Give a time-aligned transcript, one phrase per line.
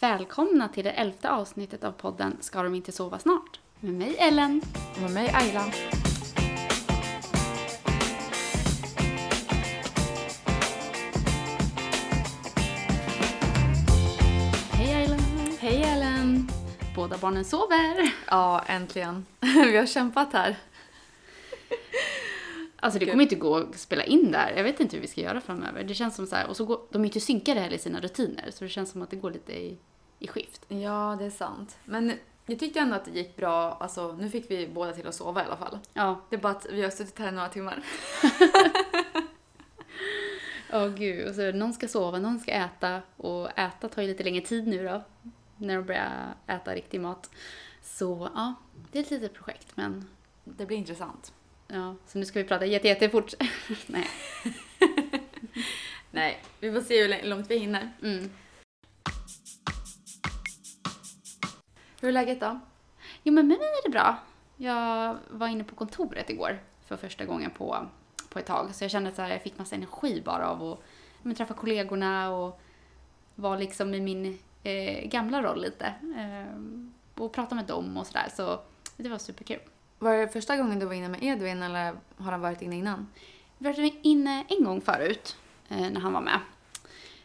[0.00, 3.60] Välkomna till det elfte avsnittet av podden Ska de inte sova snart?
[3.80, 4.62] Med mig Ellen.
[4.94, 5.64] Och med mig Ayla.
[14.72, 15.20] Hej Ellen.
[15.60, 16.48] Hej Ellen!
[16.96, 18.14] Båda barnen sover.
[18.26, 19.26] Ja, äntligen.
[19.40, 20.56] Vi har kämpat här.
[22.80, 24.52] Alltså det kommer inte gå att spela in där.
[24.56, 25.84] Jag vet inte hur vi ska göra framöver.
[25.84, 28.00] Det känns som så här, och så går, de är inte synkade heller i sina
[28.00, 28.50] rutiner.
[28.50, 29.78] Så det känns som att det går lite i,
[30.18, 30.64] i skift.
[30.68, 31.78] Ja, det är sant.
[31.84, 32.12] Men
[32.46, 33.72] jag tyckte ändå att det gick bra.
[33.72, 35.78] Alltså, nu fick vi båda till att sova i alla fall.
[35.92, 36.20] Ja.
[36.30, 37.82] Det är bara att vi har suttit här i några timmar.
[40.72, 41.28] Åh gud.
[41.28, 43.02] Och så någon ska sova, någon ska äta.
[43.16, 45.02] Och äta tar ju lite längre tid nu då.
[45.56, 47.30] När de börjar äta riktig mat.
[47.82, 48.54] Så ja,
[48.92, 49.66] det är ett litet projekt.
[49.74, 50.08] Men
[50.44, 51.32] Det blir intressant.
[51.72, 53.34] Ja, så nu ska vi prata jätte, jättefort.
[53.86, 54.06] Nej.
[56.10, 57.90] Nej, vi får se hur långt vi hinner.
[58.02, 58.30] Mm.
[62.00, 62.60] Hur är läget då?
[63.22, 64.18] Jo men med mig är det bra.
[64.56, 67.86] Jag var inne på kontoret igår för första gången på,
[68.28, 68.74] på ett tag.
[68.74, 70.82] Så jag kände att jag fick massa energi bara av att
[71.22, 72.60] men, träffa kollegorna och
[73.34, 75.86] vara liksom i min eh, gamla roll lite.
[76.16, 76.60] Eh,
[77.14, 78.28] och prata med dem och sådär.
[78.36, 78.60] Så
[78.96, 79.60] det var superkul.
[80.02, 83.06] Var det första gången du var inne med Edvin eller har han varit inne innan?
[83.58, 85.36] Vi var inne en gång förut
[85.68, 86.40] eh, när han var med.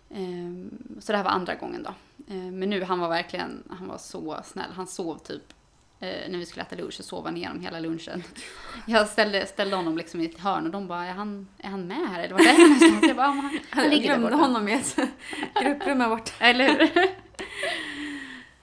[0.09, 1.89] Eh, så det här var andra gången då.
[2.33, 4.71] Eh, men nu han var verkligen, han var så snäll.
[4.75, 5.53] Han sov typ
[5.99, 8.23] eh, när vi skulle äta lunch så sov han igenom hela lunchen.
[8.87, 11.87] Jag ställde, ställde honom liksom i ett hörn och de bara, är han, är han
[11.87, 13.07] med här eller vart är han någonstans?
[13.07, 14.95] Jag bara, "Ja, men han, han Jag ligger där glömde honom i ett
[15.63, 16.31] grupprum här borta.
[16.39, 17.15] Eller hur?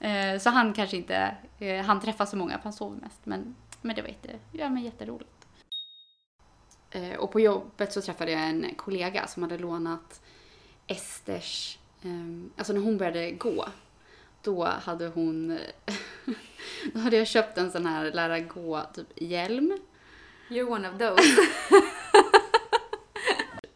[0.00, 1.34] Eh, så han kanske inte,
[1.86, 3.20] han träffar så många för han sover mest.
[3.24, 5.46] Men, men det var jätte, ja, men jätteroligt.
[6.90, 10.22] Eh, och på jobbet så träffade jag en kollega som hade lånat
[10.86, 12.10] Esters, eh,
[12.56, 13.68] alltså när hon började gå,
[14.42, 15.58] då hade hon,
[16.92, 19.78] då hade jag köpt en sån här lära gå typ hjälm.
[20.48, 21.22] You're one of those.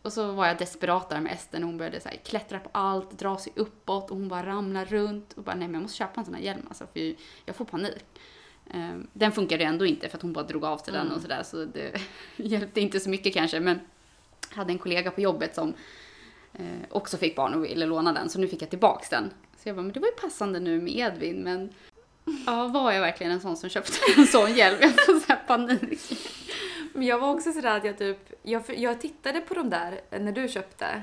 [0.02, 2.70] Och så var jag desperat där med Ester när hon började så här, klättra på
[2.72, 5.32] allt, dra sig uppåt och hon bara ramlar runt.
[5.32, 7.14] Och bara, nej men jag måste köpa en sån här hjälm alltså, för
[7.44, 8.04] jag får panik.
[8.70, 11.16] Ehm, Den funkade ändå inte för att hon bara drog av sig den Mm.
[11.16, 12.00] och sådär så det
[12.36, 13.60] hjälpte inte så mycket kanske.
[13.60, 13.80] Men
[14.50, 15.74] jag hade en kollega på jobbet som
[16.52, 19.30] eh, också fick barn och ville låna den så nu fick jag tillbaks den.
[19.62, 21.70] Så jag bara, men det var ju passande nu med Edvin men
[22.46, 24.78] ja, var jag verkligen en sån som köpte en sån hjälm?
[24.80, 26.00] Jag får så här panik.
[26.94, 30.32] Men jag var också sådär att jag typ, jag, jag tittade på de där när
[30.32, 31.02] du köpte.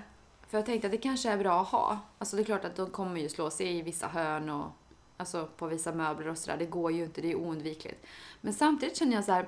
[0.50, 2.00] För jag tänkte att det kanske är bra att ha.
[2.18, 4.66] Alltså det är klart att de kommer ju slå sig i vissa hörn och
[5.23, 6.57] alltså på vissa möbler och sådär.
[6.57, 8.06] Det går ju inte, det är oundvikligt.
[8.41, 9.47] Men samtidigt känner jag så här.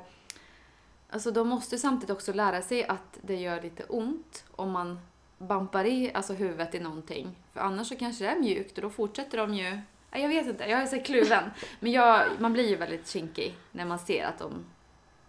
[1.10, 5.00] Alltså de måste ju samtidigt också lära sig att det gör lite ont om man
[5.38, 7.36] bampar i alltså huvudet i någonting.
[7.54, 9.80] För annars så kanske det är mjukt och då fortsätter de ju
[10.12, 11.44] Jag vet inte, jag är så kluven.
[11.80, 14.66] Men jag, man blir ju väldigt kinkig när man ser att de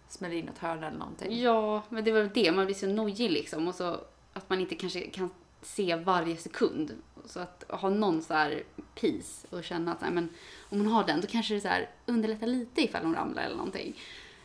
[0.09, 1.41] smäller in något hörn eller någonting.
[1.41, 2.51] Ja, men det var väl det.
[2.51, 3.67] Man blir så nojig liksom.
[3.67, 3.99] Och så
[4.33, 5.29] att man inte kanske kan
[5.61, 6.91] se varje sekund.
[7.25, 8.63] Så att ha någon så här
[8.95, 10.29] peace och känna att men,
[10.69, 13.55] om hon har den då kanske det så här underlättar lite ifall hon ramlar eller
[13.55, 13.99] någonting.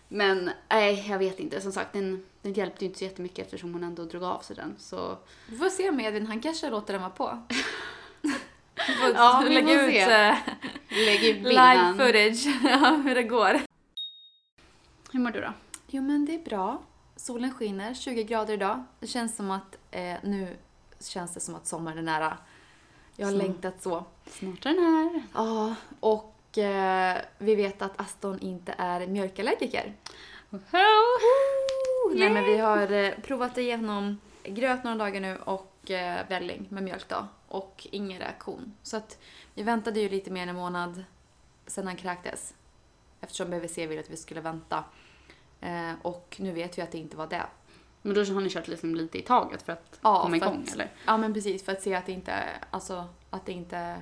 [0.09, 1.61] Men nej, jag vet inte.
[1.61, 4.57] Som sagt, den, den hjälpte ju inte så jättemycket eftersom hon ändå drog av sig
[4.57, 4.75] den.
[4.79, 7.43] Så Vi får se med Edvin, han kanske låter den vara på.
[8.19, 10.01] Vi får Ja, vi lägga får ut se.
[10.13, 10.37] eh,
[11.07, 13.61] lägg ut live footage, ja, hur det går.
[15.13, 15.53] Hur mår du då?
[15.87, 16.83] Jo men det är bra.
[17.17, 18.85] Solen skiner, 20 grader idag.
[19.01, 20.57] Det känns som att eh, nu
[21.09, 22.39] känns det som att sommaren är nära.
[23.17, 23.39] Jag har Så.
[23.39, 24.05] längtat så.
[24.27, 25.23] Snart är den här.
[25.35, 29.95] Ja, och eh, vi vet att Aston inte är mjölkallergiker.
[32.15, 36.83] Nej men vi har eh, provat igenom gröt några dagar nu och eh, välling med
[36.83, 37.27] mjölk då.
[37.49, 38.77] Och ingen reaktion.
[38.83, 39.19] Så att
[39.55, 41.05] vi väntade ju lite mer än en månad
[41.67, 42.55] sedan han kräktes.
[43.21, 44.85] Eftersom BVC ville att vi skulle vänta.
[45.61, 47.43] Eh, och nu vet vi att det inte var det.
[48.03, 50.75] Men då har ni kört liksom lite i taget för att Ja, komma igång att-
[50.75, 50.91] eller?
[51.07, 52.35] Ja men precis, för att se att det inte,
[52.71, 53.97] alltså, att det inte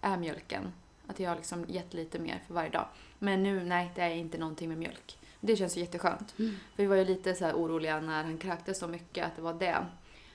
[0.00, 0.72] är mjölken.
[1.06, 2.86] Att jag har liksom gett lite mer för varje dag.
[3.18, 5.18] Men nu, nej, det är inte någonting med mjölk.
[5.40, 6.34] Det känns ju jätteskönt.
[6.38, 6.56] Mm.
[6.76, 9.54] För vi var ju lite så oroliga när han kräktes så mycket att det var
[9.54, 9.86] det.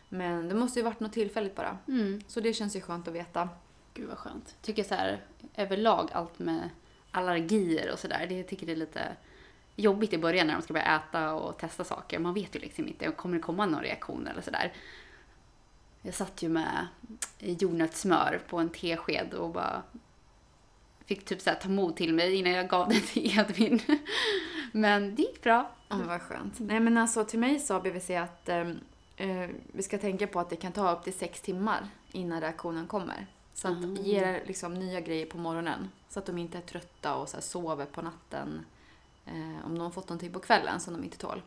[0.10, 1.78] Men det måste ju varit något tillfälligt bara.
[1.88, 2.22] Mm.
[2.28, 3.50] Så det känns ju skönt att veta.
[3.94, 4.56] Gud vad skönt.
[4.62, 5.24] Tycker så här
[5.56, 6.70] överlag allt med
[7.12, 8.26] allergier och sådär.
[8.30, 9.02] Det tycker det är lite
[9.82, 12.20] jobbigt i början när de ska börja äta och testa saker.
[12.20, 14.74] Man vet ju liksom inte, kommer det komma någon reaktion eller sådär.
[16.02, 16.88] Jag satt ju med
[17.40, 19.84] jordnötssmör på en tesked och bara
[21.06, 23.82] fick typ så här ta mod till mig innan jag gav det till Edvin.
[24.72, 25.72] Men det gick bra.
[25.88, 26.60] Ja, men vad skönt.
[26.60, 28.80] Nej men alltså till mig sa BVC att ehm,
[29.18, 32.88] eh, vi ska tänka på att det kan ta upp till sex timmar innan reaktionen
[32.88, 33.28] kommer.
[33.54, 33.96] Så att Mm.
[33.96, 35.90] ge liksom nya grejer på morgonen.
[36.10, 38.66] Så att de inte är trötta och så sover på natten.
[39.30, 41.42] Eh, om de har fått någonting på kvällen som de inte tål.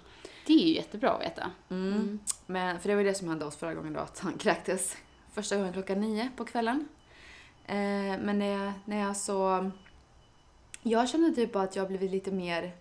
[0.47, 1.51] Det är ju jättebra att veta.
[1.69, 2.19] Mm.
[2.47, 4.97] Men, för det var det som hände oss förra gången då, att han kräktes
[5.33, 6.89] första gången klockan nio på kvällen.
[7.67, 7.75] Eh,
[8.21, 9.71] men när jag, när jag så...
[10.83, 12.77] Jag kände typ att jag blivit lite mer...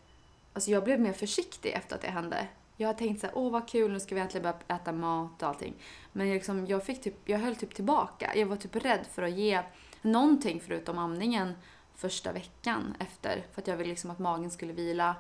[0.54, 2.48] Alltså jag blev mer försiktig efter att det hände.
[2.78, 5.44] Jag har tänkt så här, åh vad kul, nu ska vi äntligen börja äta mat
[5.44, 5.74] och allting.
[6.12, 8.36] Men jag, liksom, jag, fick typ, jag höll typ tillbaka.
[8.36, 9.62] Jag var typ rädd för att ge
[10.02, 11.54] någonting förutom amningen
[11.96, 13.46] första veckan efter.
[13.52, 15.16] För att jag ville liksom att magen skulle vila.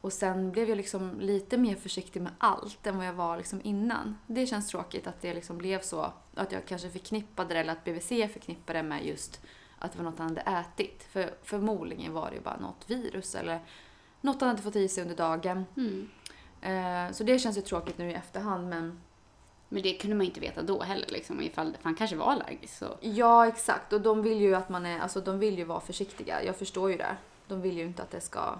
[0.00, 3.60] Och sen blev jag liksom lite mer försiktig med allt än vad jag var liksom
[3.64, 4.18] innan.
[4.26, 6.12] Det känns tråkigt att det liksom blev så.
[6.34, 9.40] Att jag kanske förknippade det, eller att BVC förknippade det med just
[9.78, 11.06] att det var något han hade ätit.
[11.10, 13.60] För förmodligen var det ju bara något virus eller
[14.20, 15.64] något han hade fått i sig under dagen.
[15.76, 16.08] Mm.
[16.60, 19.00] Eh, så det känns ju tråkigt nu i efterhand men
[19.72, 22.78] men det kunde man ju inte veta då heller liksom, ifall han kanske var allergisk.
[22.78, 22.96] Så.
[23.00, 23.92] Ja, exakt.
[23.92, 26.44] Och de vill ju att man är, alltså de vill ju vara försiktiga.
[26.44, 27.16] Jag förstår ju det.
[27.46, 28.54] De vill ju inte att det ska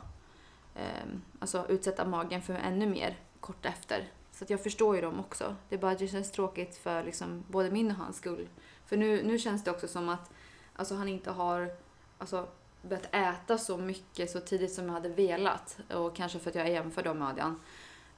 [0.74, 4.08] ehm, alltså utsätta magen för ännu mer kort efter.
[4.32, 5.56] Så att jag förstår ju dem också.
[5.68, 8.48] Det är bara det känns tråkigt för liksom både min och hans skull.
[8.86, 10.30] För nu, nu känns det också som att
[10.76, 11.70] alltså, han inte har
[12.18, 12.46] alltså,
[12.82, 15.78] börjat äta så mycket så tidigt som jag hade velat.
[15.94, 17.60] Och kanske för att jag jämför dem med Adrian.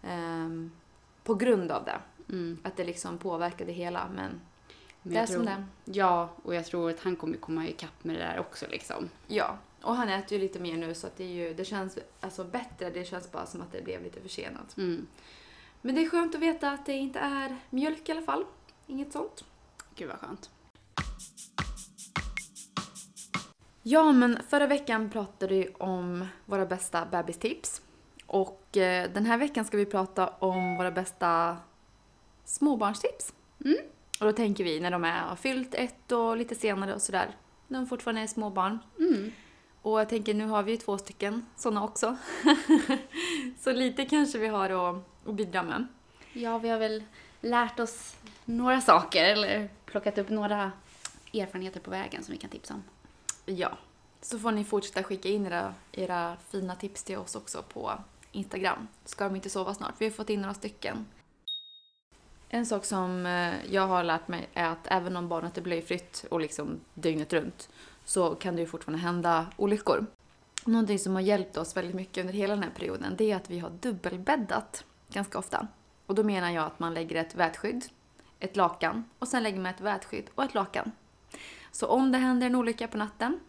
[0.03, 0.71] Ehm,
[1.25, 1.99] på grund av det.
[2.29, 2.59] Mm.
[2.63, 4.09] Att det liksom påverkade hela.
[4.15, 4.41] Men
[5.03, 5.65] Men det är jag som tror, det.
[5.85, 9.09] Ja, och jag tror att han kommer komma ikapp med det där också liksom.
[9.27, 11.99] Ja, och han äter ju lite mer nu så att det, är ju, det känns
[12.21, 12.91] alltså bättre.
[12.91, 14.77] Det känns bara som att det blev lite försenat.
[14.77, 15.07] Mm.
[15.81, 18.45] Men det är skönt att veta att det inte är mjölk i alla fall.
[18.87, 19.45] Inget sånt.
[19.95, 20.51] Gud vad skönt.
[23.83, 27.83] Ja, men förra veckan pratade vi om våra bästa bebistips.
[28.27, 31.57] Och eh, den här veckan ska vi prata om våra bästa
[32.45, 33.33] småbarnstips.
[33.65, 33.79] Mm.
[34.21, 37.37] Och då tänker vi när de är har fyllt ett och lite senare och sådär.
[37.69, 38.79] När de fortfarande är småbarn.
[38.99, 39.33] Mm.
[39.83, 42.17] Och jag tänker nu har vi ju två stycken sådana också.
[43.61, 45.87] Så lite kanske vi har att, att bidra med.
[46.33, 47.05] Ja, vi har väl
[47.41, 50.73] lärt oss några saker eller plockat upp några
[51.35, 52.83] erfarenheter på vägen som vi kan tipsa om.
[53.47, 53.79] Ja.
[54.21, 57.93] Så får ni fortsätta skicka in era, era fina tips till oss också på
[58.33, 58.89] Instagram.
[59.05, 59.95] Ska de inte sova snart?
[59.99, 61.07] Vi har fått in några stycken.
[62.49, 66.25] En sak som eh, jag har lärt mig är att även om barnet är blöjfritt
[66.31, 67.69] och liksom dygnet runt
[68.05, 70.07] så kan det ju fortfarande hända olyckor.
[70.65, 73.51] Någonting som har hjälpt oss väldigt mycket under hela den här perioden det är att
[73.51, 75.69] vi har dubbelbäddat ganska ofta.
[76.07, 77.85] Och då menar jag att man lägger ett vätskydd,
[78.41, 80.93] ett lakan och sen lägger man ett vätskydd och ett lakan.
[81.73, 83.41] Så om det händer en olycka på natten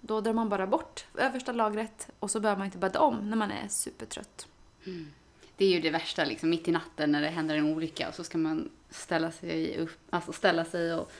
[0.00, 3.36] då drar man bara bort översta lagret och så behöver man inte bädda om när
[3.36, 4.46] man är supertrött.
[4.86, 5.12] Mm.
[5.60, 8.14] Det är ju det värsta liksom, mitt i natten när det händer en olycka och
[8.14, 11.10] så ska man ställa sig upp, alltså ställa sig och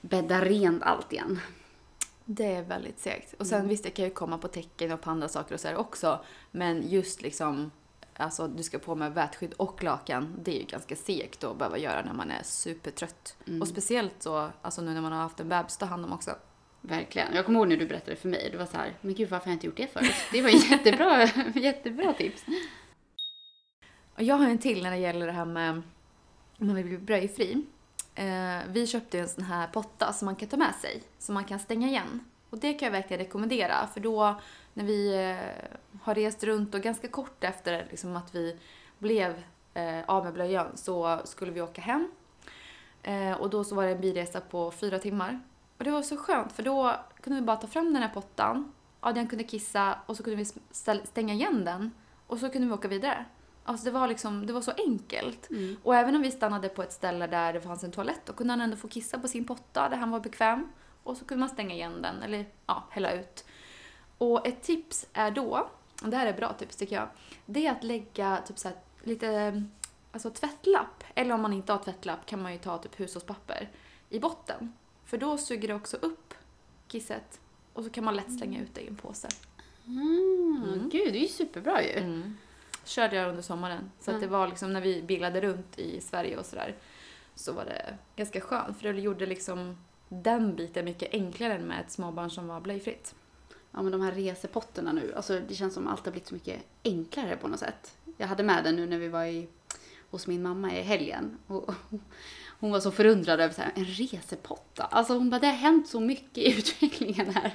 [0.00, 1.40] bädda rent allt igen.
[2.24, 3.34] Det är väldigt segt.
[3.38, 5.68] Och sen visst, det kan ju komma på tecken och på andra saker och så
[5.68, 6.24] här också.
[6.50, 7.70] Men just liksom,
[8.16, 11.78] alltså du ska på med vätskydd och lakan, det är ju ganska segt att behöva
[11.78, 13.36] göra när man är supertrött.
[13.46, 13.62] Mm.
[13.62, 16.12] Och speciellt så, alltså nu när man har haft en bebis att ta hand om
[16.12, 16.30] också.
[16.80, 17.34] Verkligen.
[17.34, 19.44] Jag kommer ihåg när du berättade för mig, det var så här, men gud varför
[19.44, 20.14] har jag inte gjort det förut?
[20.32, 21.24] Det var jättebra,
[21.54, 22.44] jättebra tips.
[24.18, 25.70] Och jag har en till när det gäller det här med
[26.58, 27.66] om man vill bli bröjfri.
[28.14, 31.44] Eh, vi köpte en sån här potta som man kan ta med sig, som man
[31.44, 32.24] kan stänga igen.
[32.50, 34.40] Och det kan jag verkligen rekommendera, för då
[34.74, 38.56] när vi eh, har rest runt och ganska kort efter liksom, att vi
[38.98, 39.42] blev
[39.74, 42.10] eh, av med blöjan så skulle vi åka hem.
[43.02, 45.40] Eh, och då så var det en bilresa på fyra timmar.
[45.78, 48.72] Och det var så skönt, för då kunde vi bara ta fram den här pottan,
[49.00, 50.44] Adrian kunde kissa och så kunde vi
[51.04, 51.90] stänga igen den
[52.26, 53.24] och så kunde vi åka vidare.
[53.68, 55.50] Alltså det var liksom, det var så enkelt.
[55.50, 55.76] Mm.
[55.82, 58.52] Och även om vi stannade på ett ställe där det fanns en toalett, då kunde
[58.52, 60.68] han ändå få kissa på sin potta där han var bekväm.
[61.02, 63.44] Och så kunde man stänga igen den, eller ja, hälla ut.
[64.18, 65.68] Och ett tips är då,
[66.02, 67.08] och det här är ett bra tips tycker jag,
[67.46, 69.62] det är att lägga typ så här, lite
[70.12, 73.70] alltså tvättlapp, eller om man inte har tvättlapp kan man ju ta typ hushållspapper
[74.08, 74.72] i botten.
[75.04, 76.34] För då suger det också upp
[76.86, 77.40] kisset
[77.72, 79.28] och så kan man lätt slänga ut det i en påse.
[79.86, 80.64] Mm.
[80.66, 80.88] Mm.
[80.88, 81.98] Gud, det är ju superbra ju.
[81.98, 82.36] Mm.
[82.88, 83.90] Körde jag under sommaren.
[84.00, 84.20] Så att Mm.
[84.20, 86.76] det var liksom när vi bilade runt i Sverige och sådär.
[87.34, 89.76] Så var det ganska skönt för det gjorde liksom
[90.08, 93.14] den biten mycket enklare än med ett småbarn som var blöjfritt.
[93.72, 96.62] Ja men de här resepotterna nu, alltså det känns som allt har blivit så mycket
[96.84, 97.96] enklare på något sätt.
[98.16, 99.48] Jag hade med den nu när vi var i,
[100.10, 101.38] hos min mamma i helgen.
[101.46, 101.70] Och
[102.60, 104.82] hon var så förundrad över så här, en resepotta.
[104.84, 107.52] Alltså hon bara, det har hänt så mycket i utvecklingen här.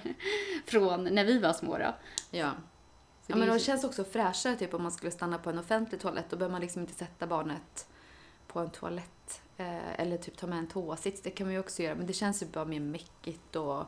[0.66, 1.96] Från när vi var små då.
[2.32, 2.52] Ja.
[3.28, 6.02] Ja men det så- känns också fräschare typ om man skulle stanna på en offentlig
[6.02, 6.26] toalett.
[6.30, 7.88] Då behöver man liksom inte sätta barnet
[8.48, 11.84] på en toalett Eh, eller typ ta med en toasits, det kan man ju också
[11.84, 11.96] göra.
[11.96, 13.84] Men det känns ju bara mer mäckigt och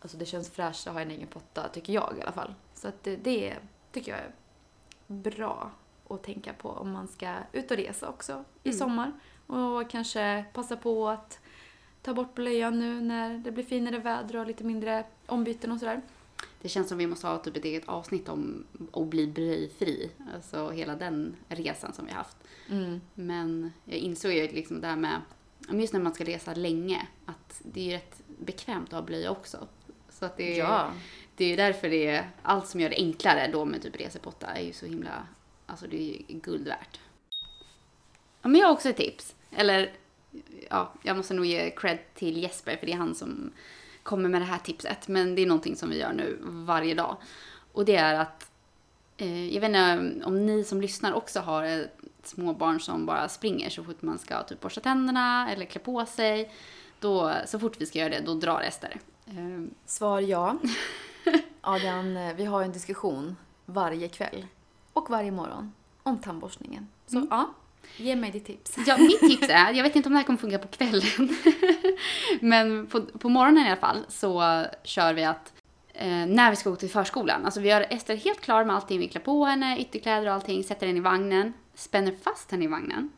[0.00, 2.54] alltså det känns fräscht att ha en egen potta, tycker jag i alla fall.
[2.74, 3.56] Så att det, det
[3.92, 4.32] tycker jag är
[5.06, 5.70] bra
[6.08, 8.78] att tänka på om man ska ut och resa också i Mm.
[8.78, 9.12] sommar.
[9.46, 11.38] Och kanske passa på att
[12.02, 16.00] ta bort blöjan nu när det blir finare väder och lite mindre ombyten och sådär.
[16.62, 20.10] Det känns som vi måste ha typ ett eget avsnitt om att bli blöjfri.
[20.34, 22.36] Alltså hela den resan som vi har haft.
[22.70, 23.00] Mm.
[23.14, 25.20] Men jag insåg ju liksom det här med,
[25.72, 29.30] just när man ska resa länge, att det är ju rätt bekvämt att ha blöja
[29.30, 29.68] också.
[30.08, 30.92] Så att det är, Ja.
[31.36, 34.46] det är ju därför det är, allt som gör det enklare då med typ resepotta
[34.46, 35.26] är ju så himla,
[35.66, 37.00] alltså det är ju guld värt.
[38.42, 39.34] Ja, men jag har också ett tips.
[39.50, 39.92] Eller,
[40.70, 43.52] ja, jag måste nog ge cred till Jesper för det är han som
[44.08, 45.08] kommer med det här tipset.
[45.08, 47.16] Men det är någonting som vi gör nu varje dag.
[47.72, 48.50] Och det är att,
[49.16, 53.28] eh, jag vet inte om ni som lyssnar också har ett små barn som bara
[53.28, 56.50] springer så fort man ska typ borsta tänderna eller klä på sig.
[57.00, 59.00] Då, så fort vi ska göra det, då drar Ester.
[59.26, 60.56] Eh, Svar ja.
[61.60, 63.36] Adrian, eh, vi har en diskussion
[63.66, 64.46] varje kväll
[64.92, 65.72] och varje morgon
[66.02, 66.88] om tandborstningen.
[67.06, 67.28] Så Mm.
[67.30, 67.50] ja,
[67.96, 68.78] ge mig ditt tips.
[68.86, 71.36] Ja, mitt tips är, jag vet inte om det här kommer funka på kvällen,
[72.40, 75.52] men på, på morgonen i alla fall så kör vi att
[75.94, 78.98] eh, när vi ska gå till förskolan, alltså vi gör Ester helt klar med allting,
[78.98, 82.68] vi klär på henne, ytterkläder och allting, sätter henne i vagnen, spänner fast henne i
[82.68, 83.10] vagnen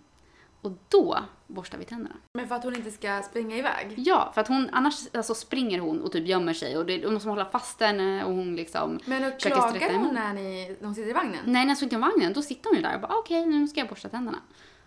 [0.60, 2.16] och då borstar vi tänderna.
[2.32, 3.94] Men för att hon inte ska springa iväg?
[3.96, 7.10] Ja, för att hon, annars alltså, springer hon och typ gömmer sig och det, då
[7.10, 10.94] måste hålla fast henne och hon liksom Men och klagar hon när, ni, när hon
[10.94, 11.40] sitter i vagnen?
[11.44, 13.68] Nej, när jag sitter i vagnen då sitter hon ju där och bara okej, nu
[13.68, 14.38] ska jag borsta tänderna.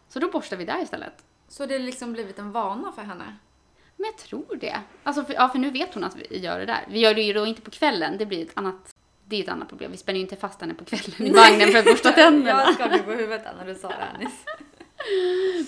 [0.10, 1.24] Så då borstar vi där istället.
[1.48, 3.36] Så det har liksom blivit en vana för henne?
[3.96, 4.80] Men jag tror det.
[5.04, 6.86] Alltså för, ja, för nu vet hon att vi gör det där.
[6.88, 9.50] Vi gör det ju då inte på kvällen, det blir ett annat, det är ett
[9.50, 9.92] annat problem.
[9.92, 12.64] Vi spänner ju inte fast henne på kvällen i vagnen för att borsta tänderna.
[12.64, 14.46] Jag skakade på huvudet när du sa det nyss.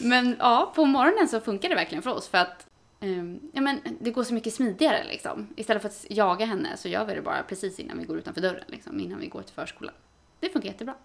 [0.02, 2.68] Men ja, på morgonen så funkar det verkligen för oss för att
[3.00, 5.48] ehm, ja, men det går så mycket smidigare liksom.
[5.56, 8.42] Istället för att jaga henne så gör vi det bara precis innan vi går utanför
[8.42, 9.94] dörren, liksom, innan vi går till förskolan.
[10.40, 10.96] Det funkar jättebra.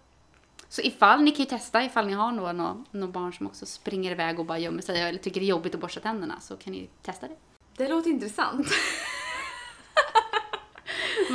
[0.69, 3.65] Så ifall, ni kan ju testa ifall ni har några, några, några barn som också
[3.65, 6.55] springer iväg och bara gömmer sig eller tycker det är jobbigt att borsta tänderna så
[6.55, 7.35] kan ni testa det.
[7.77, 8.67] Det låter intressant.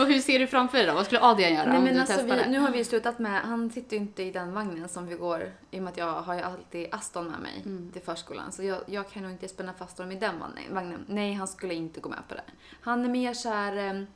[0.05, 0.95] Hur ser du framför dig då?
[0.95, 3.19] Vad skulle Adrian göra Nej, om men du alltså, testar vi, nu har vi slutat
[3.19, 5.97] med, han sitter ju inte i den vagnen som vi går, i och med att
[5.99, 7.91] jag har ju alltid Aston med mig Mm.
[7.93, 8.53] till förskolan.
[8.53, 10.35] Så jag, jag kan nog inte spänna fast honom i den
[10.71, 11.05] vagnen-.
[11.09, 12.43] Nej, han skulle inte gå med på det.
[12.81, 14.07] Han är mer så här, em,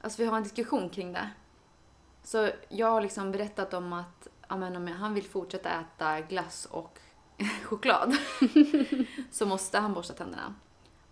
[0.00, 1.30] alltså vi har en diskussion kring det.
[2.24, 6.68] Så jag har liksom berättat om att ja, men om han vill fortsätta äta glass
[6.70, 6.98] och
[7.64, 8.16] choklad
[9.30, 10.54] så måste han borsta tänderna.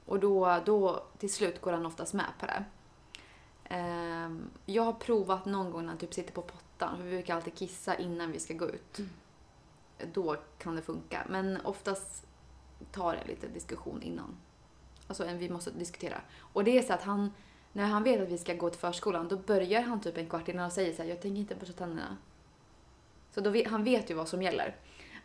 [0.07, 2.65] Och då, då till slut går han oftast med på det.
[3.73, 7.37] Ehm, jag har provat någon gång när han typ sitter på pottan, för vi brukar
[7.37, 8.99] alltid kissa innan vi ska gå ut.
[8.99, 9.11] Mm.
[10.13, 11.27] Då kan det funka.
[11.29, 12.27] Men oftast
[12.93, 14.37] tar jag lite diskussion innan.
[15.07, 16.21] Alltså vi måste diskutera.
[16.39, 17.33] Och det är så att han,
[17.73, 20.49] när han vet att vi ska gå till förskolan, då börjar han typ en kvart
[20.49, 22.17] innan och säger så här, jag tänker inte borsta tänderna.
[23.31, 24.77] Så då vet, han vet ju vad som gäller.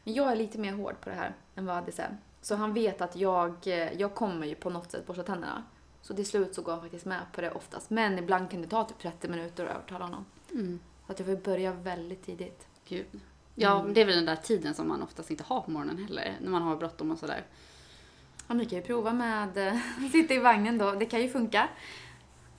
[0.04, 2.18] Men jag är lite mer hård på det här än vad Addis är.
[2.42, 5.64] Så han vet att jag, eh, jag kommer ju på något sätt borsta tänderna.
[6.08, 7.90] Så till slut så går han faktiskt med på det oftast.
[7.90, 10.26] Men ibland kan det ta typ 30 minuter att övertala honom.
[10.52, 10.80] Mm.
[11.06, 12.68] Så att jag får börja väldigt tidigt.
[12.88, 13.20] Gud.
[13.56, 13.94] Ja, Mm.
[13.94, 16.50] det är väl den där tiden som man oftast inte har på morgonen heller, när
[16.52, 17.46] man har bråttom och sådär.
[18.48, 19.78] Ja, ni kan ju prova med eh,
[20.12, 20.92] sitta i vagnen då.
[20.92, 21.70] Det kan ju funka.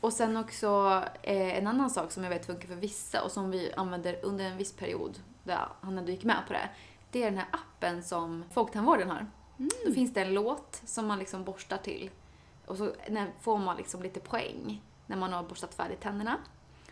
[0.01, 3.51] Och sen också eh, en annan sak som jag vet funkar för vissa och som
[3.51, 6.69] vi använder under en viss period, där han ändå gick med på det.
[7.11, 9.27] Det är den här appen som Folktandvården har.
[9.87, 12.11] Då finns det en låt som man liksom borstar till.
[12.67, 16.39] Och så när, får man liksom lite poäng när man har borstat färdigt tänderna.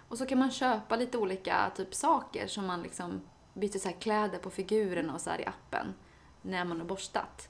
[0.09, 3.21] Och så kan man köpa lite olika typ saker som man liksom
[3.54, 5.95] byter så här kläder på figurerna och så här i appen
[6.43, 7.49] när man har borstat.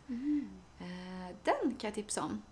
[0.79, 2.43] Eh, den kan jag tipsa om.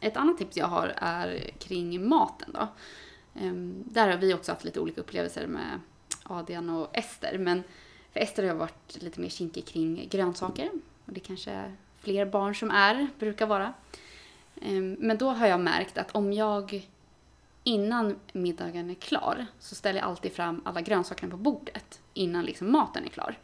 [0.00, 2.68] Ett annat tips jag har är kring maten då.
[3.34, 5.80] Ehm, Där har vi också haft lite olika upplevelser med
[6.22, 7.38] Adrian och Ester.
[7.38, 7.62] Men
[8.12, 10.70] för Ester har jag varit lite mer kinkig kring grönsaker.
[11.06, 11.72] Och det kanske
[12.04, 13.72] fler barn som är, brukar vara.
[14.62, 16.88] Ehm, Men då har jag märkt att om jag
[17.64, 22.72] innan middagen är klar så ställer jag alltid fram alla grönsakerna på bordet innan liksom
[22.72, 23.38] maten är klar.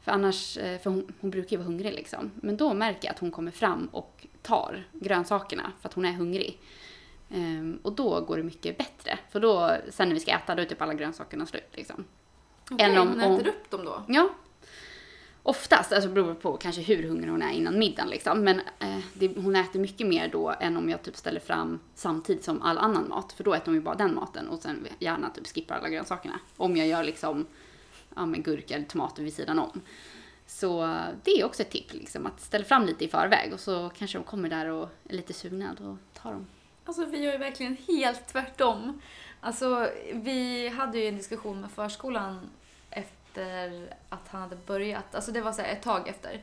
[0.00, 2.30] För annars, eh, för hon, hon brukar ju vara hungrig liksom.
[2.34, 6.12] Men då märker jag att hon kommer fram och tar grönsakerna för att hon är
[6.12, 6.58] hungrig.
[7.30, 9.18] Ehm, och då går det mycket bättre.
[9.30, 12.04] För då, sen när vi ska äta, då är typ alla grönsakerna slut liksom.
[12.70, 14.02] Okej, om- hon om- äter upp dem då?
[14.08, 14.28] Ja.
[15.48, 18.40] Oftast, alltså beror på kanske hur hungrig hon är innan middagen liksom.
[18.40, 22.44] Men eh, det, hon äter mycket mer då än om jag typ ställer fram samtidigt
[22.44, 23.32] som all annan mat.
[23.32, 26.40] För då äter hon ju bara den maten och sen gärna typ skippar alla grönsakerna.
[26.56, 27.46] Om jag gör liksom,
[28.14, 29.80] ja men gurka eller tomater vid sidan om.
[30.46, 33.60] Så eh, det är också ett tips, liksom, att ställa fram lite i förväg och
[33.60, 36.46] så kanske de kommer där och är lite sugna, då tar de.
[36.84, 39.00] Alltså vi gör ju verkligen helt tvärtom.
[39.40, 42.50] Alltså vi hade ju en diskussion med förskolan
[43.36, 46.42] efter att han hade börjat, alltså det var så ett tag efter.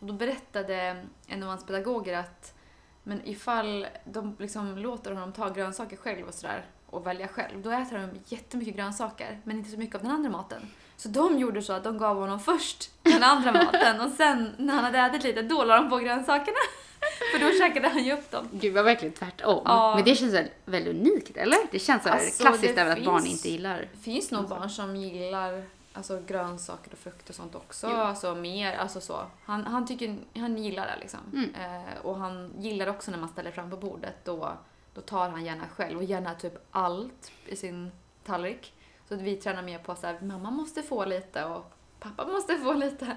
[0.00, 2.54] Och då berättade en av hans pedagoger att
[3.02, 7.70] men ifall de liksom låter honom ta grönsaker själv och sådär och välja själv, då
[7.70, 10.62] äter de jättemycket grönsaker men inte så mycket av den andra maten.
[10.96, 14.74] Så de gjorde så att de gav honom först den andra maten och sen när
[14.74, 16.58] han hade ätit lite, då la de på grönsakerna.
[17.32, 18.48] För då käkade han ju upp dem.
[18.52, 19.62] Gud, var verkligen tvärtom.
[19.64, 19.94] Ja.
[19.94, 21.58] Men det känns väl väldigt unikt, eller?
[21.70, 23.88] Det känns så Alltså, klassiskt även att barn inte gillar.
[23.92, 27.86] Det finns nog barn som gillar alltså, grönsaker och frukt och sånt också.
[27.90, 27.96] Jo.
[27.96, 29.26] Alltså mer, alltså så.
[29.44, 31.20] Han, han, tycker, han gillar det liksom.
[31.32, 31.54] Mm.
[31.54, 34.24] Eh, och han gillar också när man ställer fram på bordet.
[34.24, 34.52] Då,
[34.94, 37.90] då tar han gärna själv och gärna typ allt i sin
[38.24, 38.74] tallrik.
[39.08, 42.56] Så att vi tränar mer på så här, mamma måste få lite och pappa måste
[42.56, 43.16] få lite.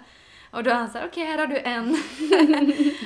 [0.52, 1.98] Och då är han så här, okej här har du en.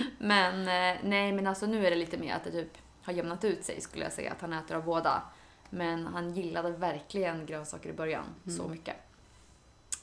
[0.17, 3.43] men eh, nej men alltså nu är det lite mer att det typ har jämnat
[3.43, 4.31] ut sig skulle jag säga.
[4.31, 5.21] Att han äter av båda.
[5.69, 8.71] Men han gillade verkligen grönsaker i början så Mm.
[8.71, 8.95] mycket.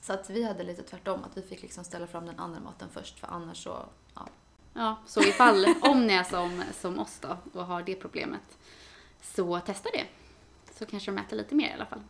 [0.04, 2.88] Så att vi hade lite tvärtom, att vi fick liksom ställa fram den andra maten
[2.92, 4.28] först för annars så, ja.
[4.74, 8.58] Ja, så ifall, om ni är som, som oss då och har det problemet,
[9.22, 10.06] så testa det.
[10.74, 12.02] Så kanske de äter lite mer i alla fall.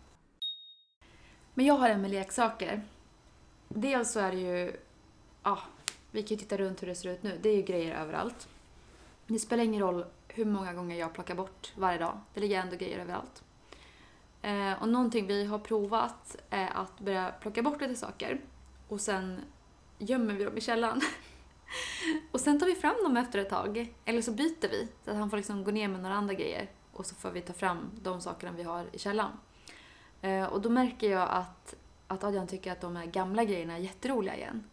[1.54, 2.82] Men jag har en med leksaker.
[3.68, 4.76] Dels så är det ju,
[5.42, 5.58] ja,
[6.10, 7.38] vi kan ju titta runt hur det ser ut nu.
[7.42, 8.48] Det är ju grejer överallt.
[9.26, 12.20] Det spelar ingen roll hur många gånger jag plockar bort varje dag.
[12.34, 13.43] Det ligger ändå grejer överallt.
[14.44, 18.40] Eh, och någonting vi har provat är att börja plocka bort lite saker
[18.88, 19.40] och sen
[19.98, 21.00] gömmer vi dem i källaren.
[22.30, 23.94] och sen tar vi fram dem efter ett tag.
[24.04, 26.70] Eller så byter vi, så att han får liksom gå ner med några andra grejer
[26.92, 29.32] och så får vi ta fram de sakerna vi har i källaren.
[30.20, 31.74] Eh, och då märker jag att,
[32.06, 34.64] att Adrian tycker att de här gamla grejerna är jätteroliga igen.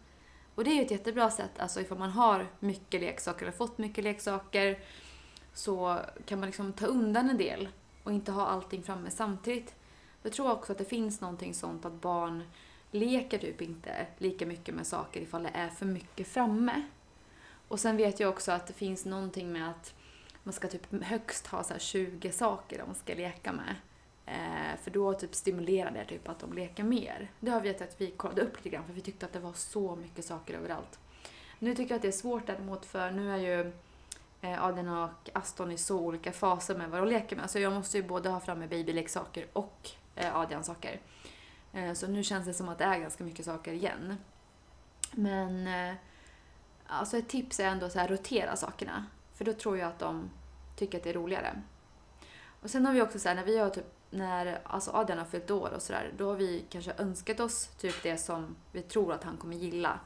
[0.55, 3.77] Och det är ju ett jättebra sätt, alltså ifall man har mycket leksaker eller fått
[3.77, 4.79] mycket leksaker
[5.53, 7.69] så kan man liksom ta undan en del
[8.03, 9.75] och inte ha allting framme samtidigt.
[10.23, 12.43] Jag tror också att det finns någonting sånt att barn
[12.91, 16.81] leker typ inte lika mycket med saker ifall det är för mycket framme.
[17.67, 19.93] Och sen vet jag också att det finns någonting med att
[20.43, 23.75] man ska typ högst ha så här 20 saker de ska leka med.
[24.25, 27.31] Eh, för då typ stimulerar det typ att de leker mer.
[27.39, 29.53] Det har vi att vi kollade upp lite grann för vi tyckte att det var
[29.53, 30.99] så mycket saker överallt.
[31.59, 33.71] Nu tycker jag att det är svårt däremot för nu är ju
[34.41, 37.49] Eh, Adrian och Aston i så olika faser med vad de leker med.
[37.49, 41.01] Så jag måste ju både ha framme babyleksaker och eh, Adrians saker.
[41.73, 44.17] Eh, så nu känns det som att det är ganska mycket saker igen.
[45.11, 45.95] Men eh,
[46.87, 49.05] alltså ett tips är ändå att rotera sakerna.
[49.33, 50.29] För då tror jag att de
[50.75, 51.61] tycker att det är roligare.
[52.61, 55.25] Och sen har vi också så här, när vi har typ, när alltså Adrian har
[55.25, 59.13] fyllt år och sådär, då har vi kanske önskat oss typ det som vi tror
[59.13, 59.99] att han kommer gilla.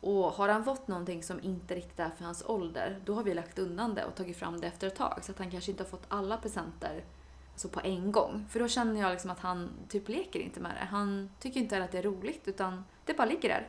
[0.00, 3.34] Och har han fått någonting som inte riktigt är för hans ålder, då har vi
[3.34, 5.18] lagt undan det och tagit fram det efter ett tag.
[5.22, 7.04] Så att han kanske inte har fått alla presenter
[7.52, 8.46] alltså på en gång.
[8.50, 10.84] För då känner jag liksom att han typ leker inte med det.
[10.84, 13.68] Han tycker inte att det är roligt utan det bara ligger där.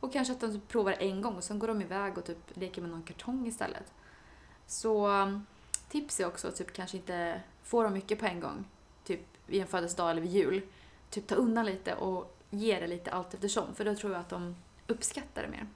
[0.00, 2.82] Och kanske att de provar en gång och sen går de iväg och typ leker
[2.82, 3.92] med någon kartong istället.
[4.66, 5.46] Så um,
[5.88, 8.64] tips är också att typ kanske inte få dem mycket på en gång.
[9.04, 10.62] Typ vid en födelsedag eller vid jul.
[11.10, 13.74] Typ ta undan lite och ge det lite allt eftersom.
[13.74, 14.56] För då tror jag att de
[14.88, 15.66] uppskattar det mer.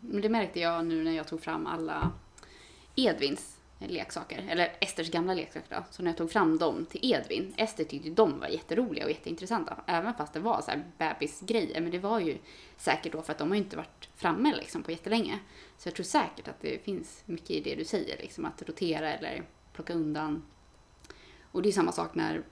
[0.00, 2.12] Men det märkte jag nu när jag tog fram alla
[2.94, 5.84] Edvins leksaker, eller Esters gamla leksaker då.
[5.90, 9.76] Så när jag tog fram dem till Edvin, Ester tyckte de var jätteroliga och jätteintressanta.
[9.86, 12.38] Även fast det var så här bebisgrejer, men det var ju
[12.76, 15.38] säkert då för att de har ju inte varit framme liksom på jättelänge.
[15.78, 19.12] Så jag tror säkert att det finns mycket i det du säger, liksom att rotera
[19.12, 20.42] eller plocka undan.
[21.52, 22.42] Och det är samma sak när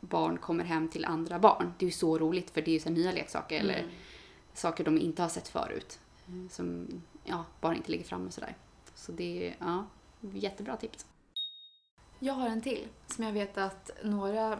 [0.00, 1.72] barn kommer hem till andra barn.
[1.78, 3.86] Det är ju så roligt för det är ju så nya leksaker eller
[4.58, 5.98] saker de inte har sett förut.
[6.26, 6.86] eh, Som
[7.24, 8.56] ja, bara inte ligger framme sådär.
[8.94, 9.84] Så det är ja,
[10.20, 11.06] jättebra tips.
[12.18, 14.58] Jag har en till som jag vet att några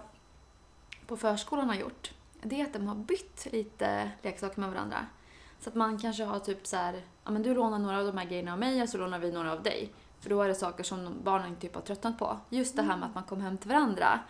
[1.06, 2.12] på förskolan har gjort.
[2.42, 5.06] Det är att de har bytt lite leksaker med varandra.
[5.60, 8.18] Så att man kanske har typ så här, ja men du lånar några av de
[8.18, 9.92] här grejerna av mig och så lånar vi några av dig.
[10.20, 12.38] För då är det saker som barnen typ har tröttnat på.
[12.48, 14.20] Just det här med att man kommer hem till varandra.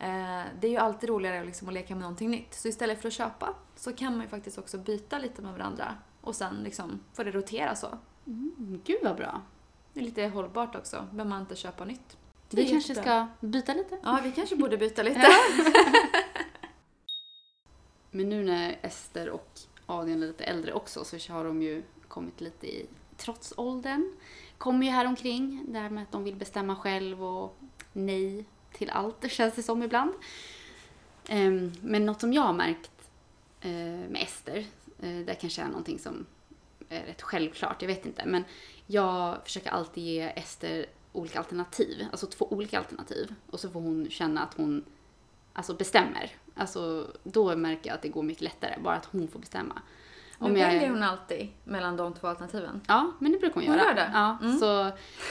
[0.00, 2.54] Eh, det är ju alltid roligare liksom att leka med någonting nytt.
[2.54, 5.94] Så istället för att köpa så kan man ju faktiskt också byta lite med varandra.
[6.20, 7.98] Och sen liksom får det rotera så.
[8.26, 9.42] Mm, gud vad bra.
[9.92, 11.06] Det är lite hållbart också.
[11.10, 12.16] Behöver man inte köpa nytt.
[12.50, 13.98] Vi kanske ska byta lite.
[14.02, 15.26] Ja, vi kanske borde byta lite.
[18.10, 22.40] Men nu när Ester och Adrian är lite äldre också så har de ju kommit
[22.40, 24.12] lite i trotsåldern.
[24.58, 27.58] Kommer ju här omkring det här med att de vill bestämma själv och
[27.92, 30.12] nej till allt, känns det som ibland.
[31.28, 32.90] Ehm, men något som jag har märkt
[33.60, 33.70] eh,
[34.10, 34.66] med Ester,
[35.02, 36.26] eh, det kanske är någonting som
[36.88, 38.26] är rätt självklart, jag vet inte.
[38.26, 38.44] Men
[38.86, 43.34] jag försöker alltid ge Ester olika alternativ, alltså två olika alternativ.
[43.50, 44.84] Och så får hon känna att hon
[45.52, 46.32] alltså bestämmer.
[46.54, 49.82] Alltså då märker jag att det går mycket lättare, bara att hon får bestämma.
[50.38, 52.80] Men väljer hon alltid mellan de två alternativen?
[52.88, 53.86] Ja, men det brukar hon, Hon göra.
[53.88, 54.10] gör det?
[54.14, 54.58] Ja, Mm.
[54.58, 54.84] så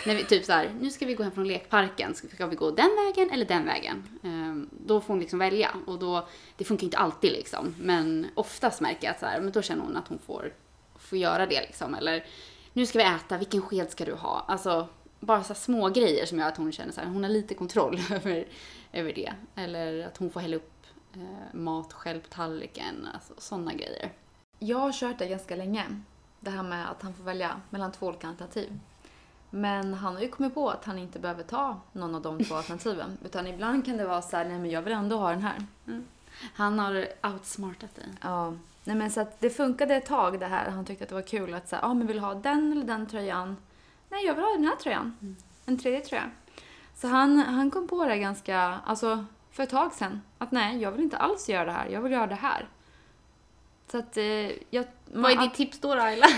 [0.06, 2.72] när vi typ så här, nu ska vi gå hem från lekparken, ska vi gå
[2.72, 4.20] den vägen eller den vägen?
[4.24, 8.82] Ehm, då får hon liksom välja och då, det funkar inte alltid liksom, men oftast
[8.82, 10.54] märker jag att så här, men då känner hon att hon får,
[10.96, 11.96] får göra det liksom.
[11.96, 12.26] Eller
[12.74, 14.46] nu ska vi äta, vilken sked ska du ha?
[14.48, 14.88] Alltså
[15.20, 18.00] bara så små grejer som gör att hon känner så här, hon har lite kontroll
[18.12, 18.48] över,
[18.94, 19.34] över det.
[19.56, 20.74] Eller att hon får hälla upp
[21.16, 24.12] eh, mat själv på tallriken, alltså sådana grejer.
[24.60, 25.86] Jag har kört det ganska länge.
[26.40, 28.80] Det här med att han får välja mellan två olika alternativ.
[29.50, 32.56] Men han har ju kommit på att han inte behöver ta någon av de två
[32.56, 33.18] alternativen.
[33.26, 35.66] Utan ibland kan det vara så här, nej men jag vill ändå ha den här.
[36.54, 38.06] Han har outsmartat dig.
[38.22, 38.54] Ja.
[38.84, 40.70] Nej men så att det funkade ett tag det här.
[40.70, 42.72] Han tyckte att det var kul att säga, ja ah, men vill du ha den
[42.72, 43.58] eller den tröjan?
[44.10, 45.36] Nej, jag vill ha den här tröjan.
[45.66, 46.30] En tredje tröja.
[46.96, 50.22] Så han, han kom på det ganska, alltså för ett tag sedan.
[50.38, 51.88] Att nej, jag vill inte alls göra det här.
[51.88, 52.68] Jag vill göra det här.
[53.92, 54.86] Så att eh, jag...
[55.06, 56.28] Vad är ditt tips då, Ayla?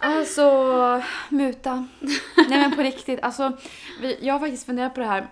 [0.00, 1.86] Alltså, muta.
[2.36, 3.20] Nej men på riktigt.
[3.22, 3.56] Alltså,
[4.00, 5.28] vi, jag har faktiskt funderat på det här.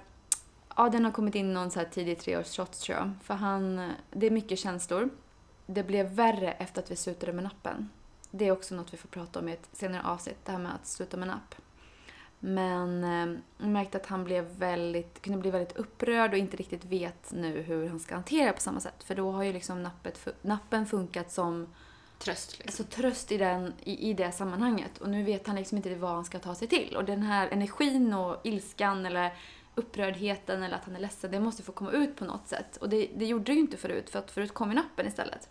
[0.77, 3.11] Ja, den har kommit in någon så här tidig treårstrots tror jag.
[3.25, 5.11] För han, det är mycket känslor.
[5.67, 7.91] Det blev värre efter att vi slutade med nappen.
[8.31, 10.75] Det är också något vi får prata om i ett senare avsnitt, det här med
[10.75, 11.55] att sluta med napp.
[12.41, 16.85] Men eh, jag märkte att han blev väldigt, kunde bli väldigt upprörd och inte riktigt
[16.85, 19.05] vet nu hur han ska hantera det på samma sätt.
[19.05, 21.67] För då har ju liksom nappet, nappen funkat som
[22.19, 22.85] Tröst liksom.
[22.85, 24.99] alltså, tröst i, den, i, i det sammanhanget.
[24.99, 26.97] Och nu vet han liksom inte vad han ska ta sig till.
[26.97, 29.35] Och den här energin och ilskan eller
[29.75, 32.77] upprördheten eller att han är ledsen, det måste få komma ut på något sätt.
[32.77, 35.49] Och det, det gjorde det ju inte förut, för att förut kom ju nappen istället.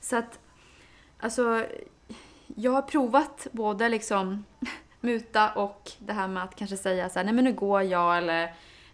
[0.00, 0.38] Så att,
[1.18, 1.66] alltså,
[2.46, 4.44] jag har provat både liksom
[5.04, 8.18] muta och det här med att kanske säga så här, nej men nu går jag
[8.18, 8.42] eller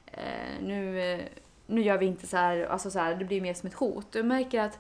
[0.07, 1.21] eh, nu, eh,
[1.67, 4.13] nu gör vi inte så här, alltså så här, det blir mer som ett hot.
[4.13, 4.79] Du märker att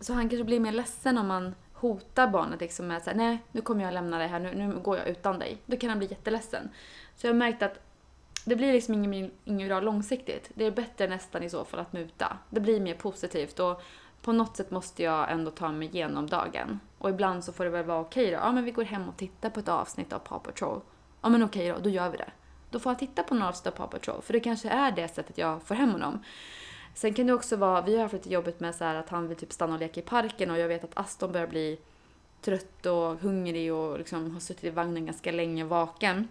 [0.00, 3.38] så han kanske blir mer ledsen om man hotar barnet liksom med att säga nej
[3.52, 5.58] nu kommer jag lämna dig här, nu, nu går jag utan dig.
[5.66, 6.68] Då kan han bli jätteledsen.
[7.16, 7.80] Så jag har märkt att
[8.44, 10.50] det blir liksom inget, inget bra långsiktigt.
[10.54, 12.38] Det är bättre nästan i så fall att muta.
[12.50, 13.82] Det blir mer positivt och
[14.26, 16.80] på något sätt måste jag ändå ta mig igenom dagen.
[16.98, 18.32] Och ibland så får det väl vara okej då.
[18.32, 20.80] Ja men vi går hem och tittar på ett avsnitt av Paw Patrol.
[21.22, 22.30] Ja men okej då, då gör vi det.
[22.70, 24.22] Då får jag titta på några avsnitt av Paw Patrol.
[24.22, 26.24] För det kanske är det sättet jag får hem honom.
[26.94, 29.28] Sen kan det också vara, vi har haft lite jobbigt med så här att han
[29.28, 31.78] vill typ stanna och leka i parken och jag vet att Aston börjar bli
[32.40, 36.28] trött och hungrig och liksom har suttit i vagnen ganska länge vaken.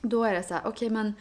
[0.00, 1.14] Då är det så här, okej men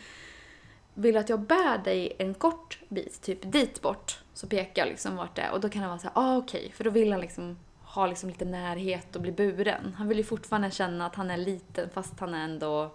[0.94, 4.90] vill du att jag bär dig en kort bit, typ dit bort, så pekar jag
[4.90, 7.12] liksom vart det är och då kan han vara såhär, ah okej, för då vill
[7.12, 9.94] han liksom ha liksom lite närhet och bli buren.
[9.98, 12.92] Han vill ju fortfarande känna att han är liten fast han är ändå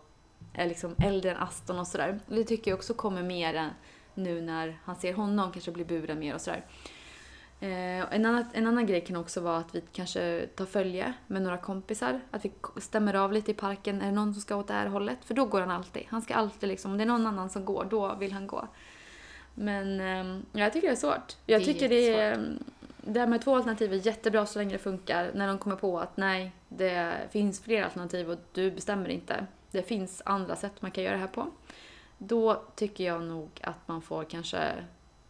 [0.52, 2.20] är liksom äldre än Aston och sådär.
[2.26, 3.70] Det tycker jag också kommer mer
[4.14, 6.64] nu när han ser honom kanske bli buren mer och sådär.
[7.60, 11.42] Eh, en, annan, en annan grej kan också vara att vi kanske tar följe med
[11.42, 12.20] några kompisar.
[12.30, 14.02] Att vi stämmer av lite i parken.
[14.02, 15.18] Är det någon som ska åt det här hållet?
[15.24, 16.02] För då går han alltid.
[16.08, 18.68] Han ska alltid liksom, om det är någon annan som går, då vill han gå.
[19.58, 21.36] Men eh, jag tycker det är svårt.
[21.46, 22.58] Jag Det tycker det är...
[23.00, 25.30] Det här med två alternativ är jättebra så länge det funkar.
[25.34, 29.46] När de kommer på att nej, det finns fler alternativ och du bestämmer inte.
[29.70, 31.46] Det finns andra sätt man kan göra det här på.
[32.18, 34.72] Då tycker jag nog att man får kanske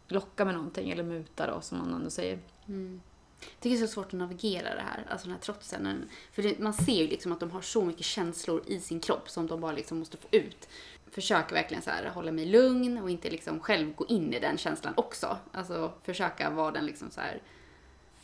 [0.07, 2.39] locka med någonting eller muta då som man ändå säger.
[2.67, 3.01] Mm.
[3.41, 6.09] Jag tycker det är så svårt att navigera det här, alltså den här trotsen.
[6.31, 9.29] För det, man ser ju liksom att de har så mycket känslor i sin kropp
[9.29, 10.67] som de bara liksom måste få ut.
[11.11, 14.57] Försöker verkligen så här hålla mig lugn och inte liksom själv gå in i den
[14.57, 15.37] känslan också.
[15.51, 17.41] Alltså försöka vara den liksom så här,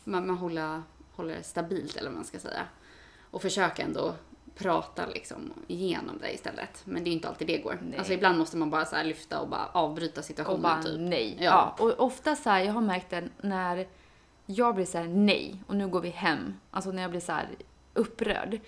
[0.04, 2.66] man, man håller, håller stabilt eller vad man ska säga.
[3.30, 4.14] Och försöka ändå
[4.56, 6.82] prata liksom igenom det istället.
[6.84, 7.78] Men det är ju inte alltid det går.
[7.82, 7.98] Nej.
[7.98, 11.00] Alltså ibland måste man bara så lyfta och bara avbryta situationen Och bara typ.
[11.00, 11.36] nej.
[11.40, 11.74] Ja.
[11.78, 11.84] Ja.
[11.84, 13.86] Och ofta så här, jag har märkt det när
[14.46, 16.54] jag blir så här nej och nu går vi hem.
[16.70, 17.48] Alltså när jag blir så här
[17.94, 18.60] upprörd.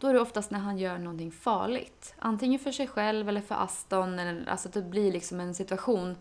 [0.00, 2.14] Då är det oftast när han gör någonting farligt.
[2.18, 4.18] Antingen för sig själv eller för Aston.
[4.18, 6.16] Eller, alltså att det blir liksom en situation.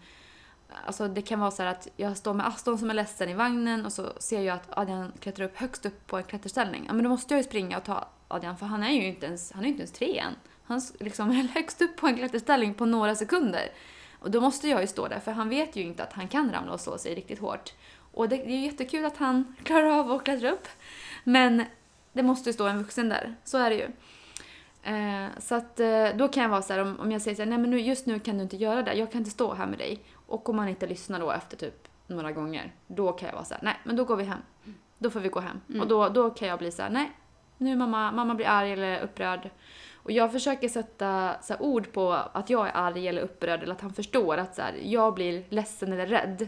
[0.85, 3.33] Alltså det kan vara så här att jag står med Aston som är ledsen i
[3.33, 6.85] vagnen och så ser jag att Adrian klättrar upp högst upp på en klätterställning.
[6.87, 9.25] Ja men då måste jag ju springa och ta Adrian för han är ju inte
[9.25, 10.35] ens, han är inte ens tre än.
[10.63, 13.71] Han liksom är högst upp på en klätterställning på några sekunder.
[14.19, 16.51] Och då måste jag ju stå där för han vet ju inte att han kan
[16.51, 17.73] ramla och slå sig riktigt hårt.
[18.13, 20.67] Och det, det är jättekul att han klarar av att klättra upp.
[21.23, 21.63] Men
[22.13, 23.87] det måste ju stå en vuxen där, så är det ju.
[24.83, 27.41] Eh, så att eh, då kan jag vara så här, om, om jag säger så
[27.41, 29.53] här, nej men nu, just nu kan du inte göra det, jag kan inte stå
[29.53, 30.03] här med dig.
[30.27, 33.53] Och om man inte lyssnar då efter typ några gånger, då kan jag vara så
[33.53, 34.39] här, nej men då går vi hem.
[34.97, 35.61] då får vi gå hem.
[35.69, 35.81] Mm.
[35.81, 37.11] Och då, då kan jag bli så här, nej,
[37.57, 39.49] nu mamma, mamma blir arg eller upprörd.
[39.95, 43.81] Och jag försöker sätta så ord på att jag är arg eller upprörd eller att
[43.81, 46.47] han förstår att så jag blir ledsen eller rädd.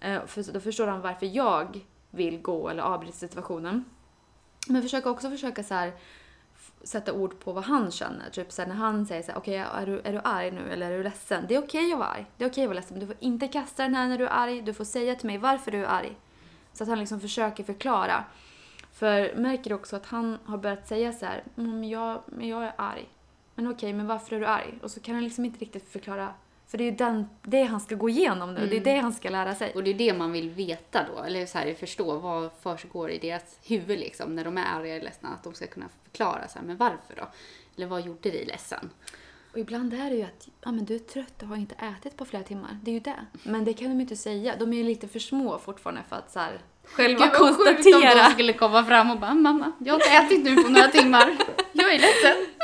[0.00, 3.84] Eh, för då förstår han varför jag vill gå eller avbryta situationen.
[4.68, 5.92] Men försöka också försöka så här,
[6.82, 8.30] sätta ord på vad han känner.
[8.30, 10.70] Typ så här, när han säger så här, okej är, du, är du arg nu
[10.70, 11.44] eller är du ledsen?
[11.48, 12.26] Det är okej att vara arg.
[12.36, 12.98] Det är okej att vara ledsen.
[12.98, 14.62] Men du får inte kasta den här när du är arg.
[14.62, 16.16] Du får säga till mig varför du är arg.
[16.72, 18.24] Så att han liksom försöker förklara.
[18.92, 22.64] För märker också att han har börjat säga så här, mm, men jag, men jag
[22.64, 23.08] är arg.
[23.54, 24.78] Men okej, men varför är du arg?
[24.82, 26.34] Och så kan han liksom inte riktigt förklara.
[26.68, 28.66] För det är ju den, det han ska gå igenom nu.
[28.66, 29.72] Det är det han ska lära sig.
[29.74, 33.18] Och det är det man vill veta då, eller så här, förstå vad försiggår i
[33.18, 35.28] deras huvud liksom, när de är arga eller ledsna.
[35.28, 37.28] Att de ska kunna förklara så här, men varför då?
[37.76, 38.90] Eller vad gjorde dig ledsen?
[39.52, 42.16] Och ibland är det ju att ja, men du är trött och har inte ätit
[42.16, 42.78] på flera timmar.
[42.82, 43.26] Det är ju det.
[43.42, 44.54] Men det kan de ju inte säga.
[44.58, 48.14] De är ju lite för små fortfarande för att så här, själva Gud, konstatera.
[48.14, 51.36] de skulle komma fram och bara mamma, jag har inte ätit nu på några timmar.
[51.72, 52.46] Jag är ledsen.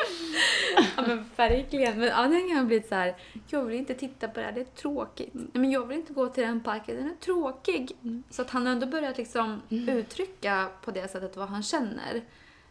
[0.96, 1.98] Ja men verkligen.
[1.98, 4.60] Men antingen kan jag bli så här, jag vill inte titta på det här, det
[4.60, 5.34] är tråkigt.
[5.34, 7.92] Nej, men jag vill inte gå till den parken, den är tråkig.
[8.30, 12.22] Så att han har ändå börjat liksom uttrycka på det sättet vad han känner.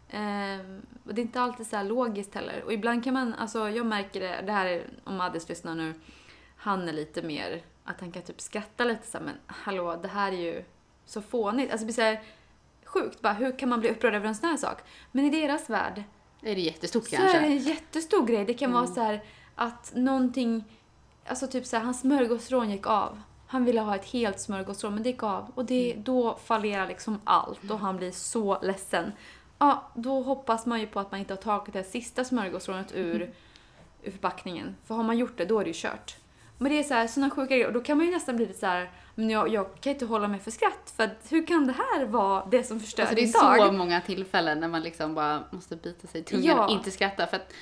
[0.10, 2.63] Ehm, och det är inte alltid så här logiskt heller.
[2.63, 5.94] Och ibland kan man, alltså jag märker det, det här är, om Addis lyssnar nu,
[6.58, 10.08] han är lite mer, att han kan typ skratta lite så här, men hallå, det
[10.08, 10.63] här är ju
[11.06, 11.72] så fånigt.
[11.72, 12.22] Alltså det blir så här
[12.86, 14.82] sjukt, bara hur kan man bli upprörd över en sån här sak?
[15.12, 16.04] Men i deras värld
[16.44, 17.38] Är det jättestort så kanske?
[17.38, 18.46] är det en jättestor grej.
[18.46, 18.96] Det kan vara Mm.
[18.96, 19.24] så här
[19.56, 20.64] att någonting,
[21.28, 23.22] alltså typ så här, hans smörgåsrån gick av.
[23.48, 26.04] Han ville ha ett helt smörgåsrån men det gick av och det, Mm.
[26.04, 29.12] då fallerar liksom allt och han blir så ledsen.
[29.60, 33.16] Ja, då hoppas man ju på att man inte har tagit det sista smörgåsrånet ur,
[33.22, 33.30] Mm.
[34.04, 34.76] ur förpackningen.
[34.86, 36.16] För har man gjort det, då är det ju kört.
[36.58, 38.46] Men det är så här, såna sjuka grejer och då kan man ju nästan bli
[38.46, 41.48] lite så här, men jag, jag kan inte hålla mig för skratt för att hur
[41.48, 43.68] kan det här vara det som förstör Alltså det är dag?
[43.68, 46.66] så många tillfällen när man liksom bara måste bita sig i tungan Ja.
[46.66, 47.28] och inte skratta.
[47.28, 47.54] För att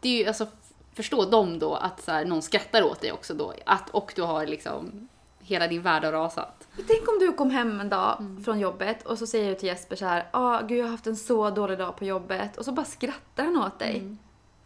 [0.00, 0.46] det är ju, alltså
[0.94, 3.54] förstå dem då att så här, någon skrattar åt dig också då.
[3.66, 5.08] Att, och du har liksom,
[5.40, 6.68] hela din värld har rasat.
[6.88, 8.44] Tänk om du kom hem en dag Mm.
[8.44, 11.06] från jobbet och så säger du till Jesper så här, ah, gud jag har haft
[11.06, 13.98] en så dålig dag på jobbet och så bara skrattar han åt dig.
[13.98, 14.18] Mm.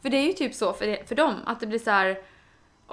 [0.03, 2.19] För det är ju typ så för, för dem, att det blir så här,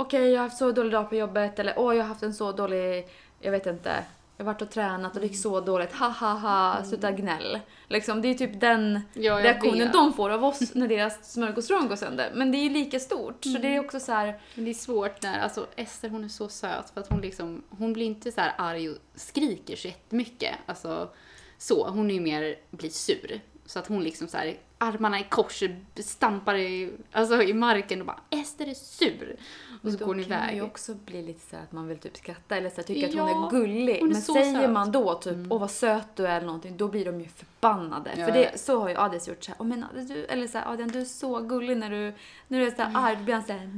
[0.02, 2.34] okej jag har haft så dålig dag på jobbet eller åh jag har haft en
[2.34, 3.08] så dålig,
[3.40, 4.04] jag vet inte,
[4.38, 7.60] jag har varit och tränat och det gick så dåligt, ha ha ha, sluta gnäll.
[7.88, 9.02] Liksom, det är typ den Mm.
[9.14, 9.94] Ja, reaktionen vet.
[9.94, 12.32] de får av oss när deras smörgåsrån går sönder.
[12.34, 13.74] Men det är ju lika stort, så det Mm.
[13.74, 16.90] är också så här, Men det är svårt när, alltså Ester hon är så söt
[16.94, 20.56] för att hon liksom, hon blir inte så här arg och skriker så jättemycket.
[20.66, 21.10] Alltså
[21.58, 23.40] så, hon är ju mer, blir sur.
[23.70, 25.64] Så att hon liksom så här, armarna i kors,
[25.96, 29.36] stampar i, alltså i marken och bara Ester är sur.
[29.84, 30.64] Och så då går hon kan man ju iväg.
[30.70, 33.46] också bli lite så att man vill typ skratta eller så tycka att Ja, hon
[33.46, 34.00] är gullig.
[34.00, 34.56] hon är men så säger söt.
[34.60, 34.74] Mm.
[34.74, 38.10] man då typ åh vad söt du är eller någonting, då blir de ju förbannade.
[38.18, 40.48] Ja, För det, så har ju Adis gjort så här, åh men Adis, du, eller
[40.48, 42.14] så här, Adrian du är så gullig när du,
[42.48, 42.96] när du är så Mm.
[42.96, 43.70] arg, då blir han så här,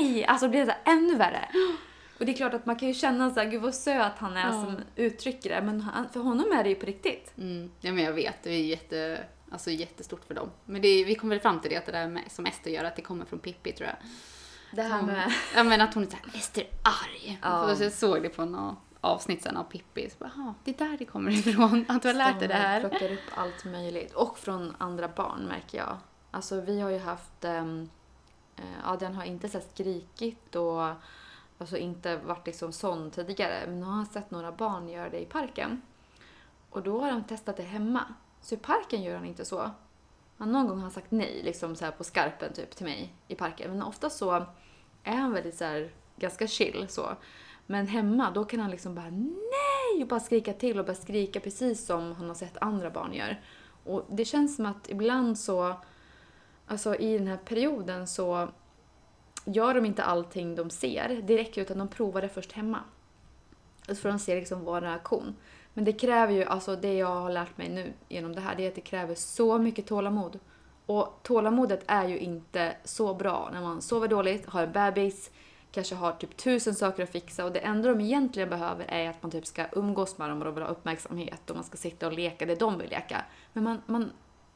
[0.00, 0.24] nej!
[0.24, 1.48] Alltså då blir det så här ännu värre.
[2.20, 4.36] Och det är klart att man kan ju känna så här, gud vad söt han
[4.36, 4.52] är Ja.
[4.52, 7.32] som uttrycker det, men han, för honom är det ju på riktigt.
[7.38, 10.50] Mm, ja men jag vet, det är jätte, alltså jättestort för dem.
[10.64, 12.84] Men det, vi kommer väl fram till det, att det där med, som Ester gör,
[12.84, 13.96] att det kommer från Pippi tror jag.
[14.76, 15.32] Det här med...
[15.54, 17.38] Ja men att hon är såhär, Ester arg.
[17.42, 17.76] Ja.
[17.76, 20.10] Så jag såg det på något avsnitt sen av Pippi.
[20.10, 22.54] Så bara, "Aha, det är där det kommer ifrån, att du har lärt dig det
[22.54, 22.80] De här.
[22.80, 24.12] plockar upp allt möjligt.
[24.12, 25.96] Och från andra barn märker jag.
[26.30, 27.44] Alltså vi har ju haft...
[27.44, 27.90] Um,
[28.84, 30.82] Adrian har inte så här skrikit och
[31.60, 33.66] alltså inte varit liksom sån tidigare.
[33.66, 35.82] Men nu har han sett några barn göra det i parken.
[36.70, 38.04] Och då har han testat det hemma.
[38.40, 39.70] Så i parken gör han inte så.
[40.36, 43.14] Han, någon gång har han sagt nej, liksom så här på skarpen typ till mig
[43.28, 43.70] i parken.
[43.70, 44.46] Men ofta så
[45.04, 47.16] är han väldigt så här, ganska chill så.
[47.66, 51.40] Men hemma, då kan han liksom bara nej och bara skrika till och bara skrika
[51.40, 53.40] precis som han har sett andra barn gör.
[53.84, 55.74] Och det känns som att ibland så,
[56.66, 58.48] alltså i den här perioden så
[59.44, 62.78] gör de inte allting de ser direkt utan de provar det först hemma.
[63.88, 65.34] Så får de se liksom vår reaktion.
[65.74, 68.64] Men det kräver ju, alltså det jag har lärt mig nu genom det här, det
[68.64, 70.38] är att det kräver så mycket tålamod.
[70.86, 75.30] Och tålamodet är ju inte så bra när man sover dåligt, har en bebis,
[75.72, 79.22] kanske har typ tusen saker att fixa och det enda de egentligen behöver är att
[79.22, 82.06] man typ ska umgås med dem och de vill ha uppmärksamhet och man ska sitta
[82.06, 83.24] och leka det de vill leka.
[83.52, 84.12] Men man, man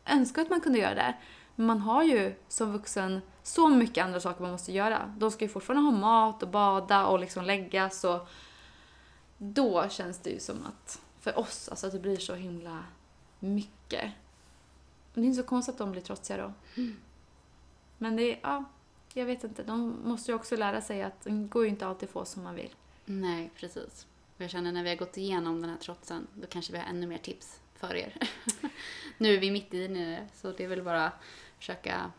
[0.07, 1.15] önskar att man kunde göra det.
[1.55, 5.15] Men man har ju som vuxen så mycket andra saker man måste göra.
[5.19, 8.29] De ska ju fortfarande ha mat och bada och liksom läggas och
[9.39, 12.85] då känns det ju som att för oss, alltså att det blir så himla
[13.39, 14.11] mycket.
[15.15, 16.53] Men det är inte så konstigt att de blir trotsiga då.
[17.99, 18.65] Men det är, ja,
[19.15, 19.63] jag vet inte.
[19.63, 22.55] De måste ju också lära sig att det går ju inte alltid få som man
[22.55, 22.75] vill.
[23.05, 24.07] Nej, precis.
[24.37, 26.87] Och jag känner när vi har gått igenom den här trotsen, då kanske vi har
[26.87, 28.17] ännu mer tips för er.
[29.19, 31.15] nu är vi mitt i det, så det är väl bara att
[31.59, 32.13] försöka,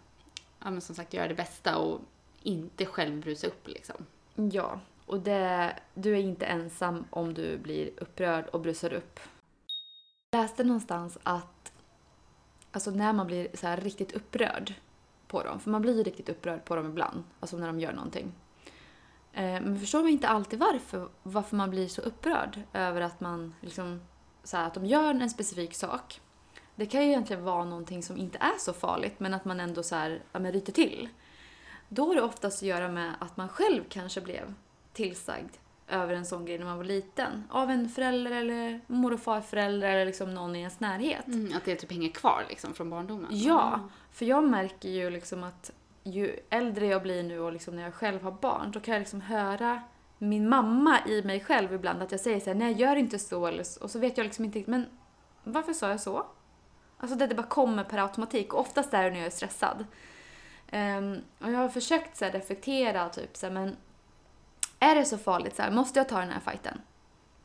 [0.66, 2.02] ja men som sagt, göra det bästa och
[2.44, 4.06] inte själv brusa upp liksom.
[4.52, 9.20] Ja, och det, du är inte ensam om du blir upprörd och brusar upp.
[10.32, 11.74] Jag läste någonstans att
[12.72, 14.74] alltså när man blir så här riktigt upprörd
[15.28, 17.94] på dem, för man blir ju riktigt upprörd på dem ibland, alltså när de gör
[17.94, 18.32] någonting.
[19.34, 23.56] Eh, men förstår man inte alltid varför, varför man blir så upprörd över att man
[23.62, 24.02] liksom,
[24.44, 26.22] så här, att de gör en specifik sak.
[26.76, 29.84] Det kan ju egentligen vara någonting som inte är så farligt men att man ändå
[29.84, 31.10] så här, ja, men ryter till.
[31.90, 34.54] Då har det oftast att göra med att man själv kanske blev
[34.94, 35.50] tillsagd
[35.88, 37.44] över en sån grej när man var liten.
[37.50, 41.28] Av en förälder eller mor och farförälder eller liksom någon i ens närhet.
[41.28, 43.30] Mm, att det typ hänger kvar liksom från barndomen.
[43.32, 43.80] Ja,
[44.12, 45.72] för jag märker ju liksom att
[46.04, 49.00] ju äldre jag blir nu och liksom när jag själv har barn, då kan jag
[49.00, 49.82] liksom höra
[50.18, 53.48] min mamma i mig själv ibland att jag säger så här, nej gör inte så
[53.48, 53.84] eller så.
[53.84, 54.86] Och så vet jag liksom inte men
[55.44, 56.26] varför sa jag så?
[56.98, 59.86] Alltså det, det bara kommer per automatik och oftast är det när jag är stressad.
[60.72, 63.78] Um, och jag har försökt så här, reflektera typ så här, men
[64.80, 65.56] är det så farligt?
[65.56, 66.82] Så här, måste jag ta den här fighten?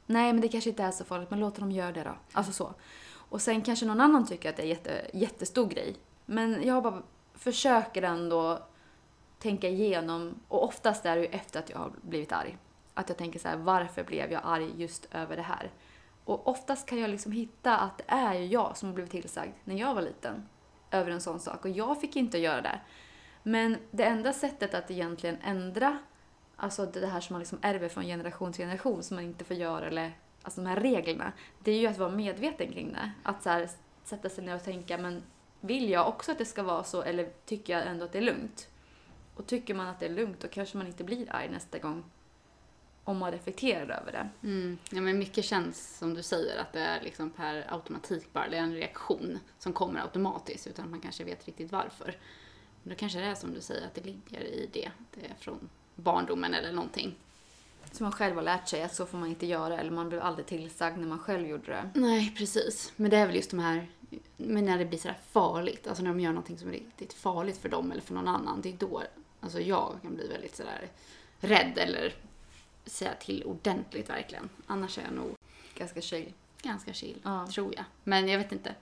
[0.06, 2.14] Nej, men det kanske inte är så farligt, men låt dem göra det då.
[2.32, 2.74] Alltså så.
[3.12, 5.96] Och sen kanske någon annan tycker att det är jätte, jättestor grej.
[6.26, 7.02] Men jag bara
[7.34, 8.58] försöker ändå
[9.38, 12.58] tänka igenom, och oftast är det ju efter att jag har blivit arg.
[12.94, 15.70] Att jag tänker så här, varför blev jag arg just över det här?
[16.30, 19.52] Och oftast kan jag liksom hitta att det är ju jag som har blivit tillsagd
[19.64, 20.48] när jag var liten
[20.90, 21.64] över en sån sak.
[21.64, 22.80] Och jag fick inte göra det.
[23.42, 25.98] Men det enda sättet att egentligen ändra
[26.56, 29.56] alltså det här som man liksom ärver från generation till generation som man inte får
[29.56, 30.12] göra eller
[30.42, 31.32] alltså de här reglerna.
[31.58, 33.10] Det är ju att vara medveten kring det.
[33.22, 33.68] Att så här,
[34.04, 35.22] sätta sig ner och tänka men
[35.60, 38.22] vill jag också att det ska vara så eller tycker jag ändå att det är
[38.22, 38.68] lugnt?
[39.34, 42.04] Och tycker man att det är lugnt då kanske man inte blir arg nästa gång
[43.04, 44.28] om man reflekterar över det.
[44.48, 44.78] Mm.
[44.90, 48.56] Ja, men mycket känns som du säger att det är liksom per automatik bara, det
[48.56, 52.16] är en reaktion som kommer automatiskt utan att man kanske vet riktigt varför.
[52.82, 55.34] Men då kanske det är som du säger att det ligger i det, det är
[55.38, 57.16] från barndomen eller någonting.
[57.92, 60.22] Som man själv har lärt sig att så får man inte göra eller man blev
[60.22, 61.90] aldrig tillsagd när man själv gjorde det.
[61.94, 62.92] Nej, precis.
[62.96, 63.88] Men det är väl just de här,
[64.36, 67.58] men när det blir sådär farligt, alltså när de gör någonting som är riktigt farligt
[67.58, 69.02] för dem eller för någon annan, det är då,
[69.40, 70.88] alltså jag kan bli väldigt sådär
[71.40, 72.14] rädd eller
[72.84, 74.48] säga till ordentligt verkligen.
[74.66, 75.34] Annars är jag nog
[75.74, 76.32] Ganska chill.
[76.62, 77.46] ganska chill, Ja.
[77.46, 77.84] tror jag.
[78.04, 78.74] Men jag vet inte.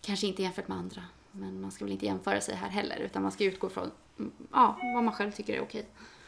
[0.00, 1.02] Kanske inte jämfört med andra.
[1.32, 4.32] Men man ska väl inte jämföra sig här heller, utan man ska utgå från mm,
[4.52, 5.86] ja, vad man själv tycker är okej.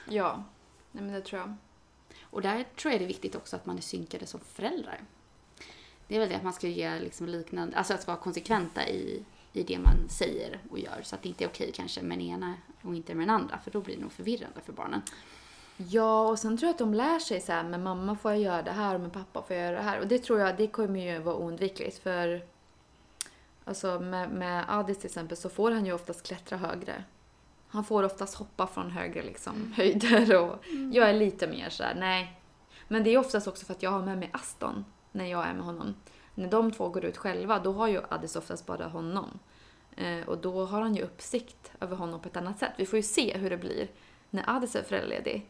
[0.09, 0.44] Ja,
[0.92, 1.54] nej men det tror jag.
[2.22, 5.00] Och där tror jag det är viktigt också att man är synkade som föräldrar.
[6.09, 9.24] Det är väl det att man ska ge liksom liknande, alltså att vara konsekventa i,
[9.52, 11.00] i det man säger och gör.
[11.02, 13.59] Så att det inte är okej kanske med den ena och inte med den andra,
[13.59, 15.02] för då blir det nog förvirrande för barnen.
[15.81, 18.41] Ja, och sen tror jag att de lär sig så här, med mamma får jag
[18.41, 20.01] göra det här och med pappa får jag göra det här.
[20.01, 22.43] Och det tror jag, det kommer ju vara oundvikligt för
[23.64, 27.05] alltså med, med Adis till exempel så får han ju oftast klättra högre.
[27.69, 31.95] Han får oftast hoppa från högre liksom, höjder och jag är lite mer så här,
[31.95, 32.41] nej.
[32.88, 35.55] Men det är oftast också för att jag har med mig Aston när jag är
[35.55, 35.95] med honom.
[36.35, 39.38] När de två går ut själva, då har ju Adis oftast bara honom.
[39.97, 42.73] Eh, och då har han ju uppsikt över honom på ett annat sätt.
[42.77, 43.88] Vi får ju se hur det blir
[44.31, 45.47] när Adis är föräldraledig.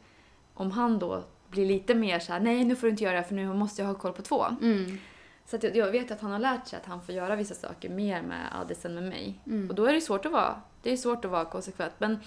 [0.59, 3.25] Om han då blir lite mer så här: nej nu får du inte göra det
[3.25, 4.45] för nu måste jag ha koll på två.
[4.45, 4.99] Mm.
[5.47, 7.55] Så att jag, jag vet att han har lärt sig att han får göra vissa
[7.55, 9.41] saker mer med Adis än med mig.
[9.47, 9.69] Mm.
[9.69, 11.93] Och då är det svårt att vara, det är svårt att vara konsekvent.
[11.99, 12.19] Men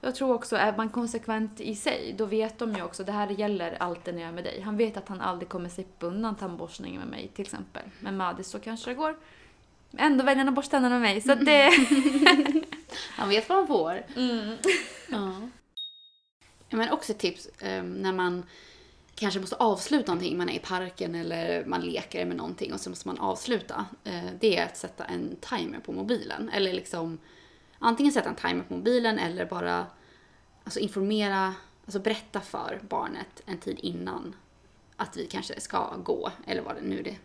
[0.00, 3.28] jag tror också, är man konsekvent i sig, då vet de ju också, det här
[3.28, 4.60] gäller alltid när jag är med dig.
[4.60, 7.82] Han vet att han aldrig kommer slippa undan tandborstningen med mig till exempel.
[8.00, 9.16] Men med Adis så kanske det går.
[9.96, 11.20] Ändå väljer han att borsta tänderna med mig.
[11.20, 11.70] Så det...
[13.16, 14.02] Han vet vad han får.
[14.16, 14.56] Mm.
[15.10, 15.48] Ja.
[16.70, 18.44] Men också ett tips ehm, när man
[19.14, 22.90] kanske måste avsluta någonting, man är i parken eller man leker med någonting och så
[22.90, 23.86] måste man avsluta.
[24.04, 26.48] Eh, det är att sätta en timer på mobilen.
[26.48, 27.18] Eller liksom
[27.78, 29.86] antingen sätta en timer på mobilen eller bara
[30.64, 34.34] alltså informera, alltså berätta för barnet en tid innan
[34.96, 37.16] att vi kanske ska gå eller vad det nu är det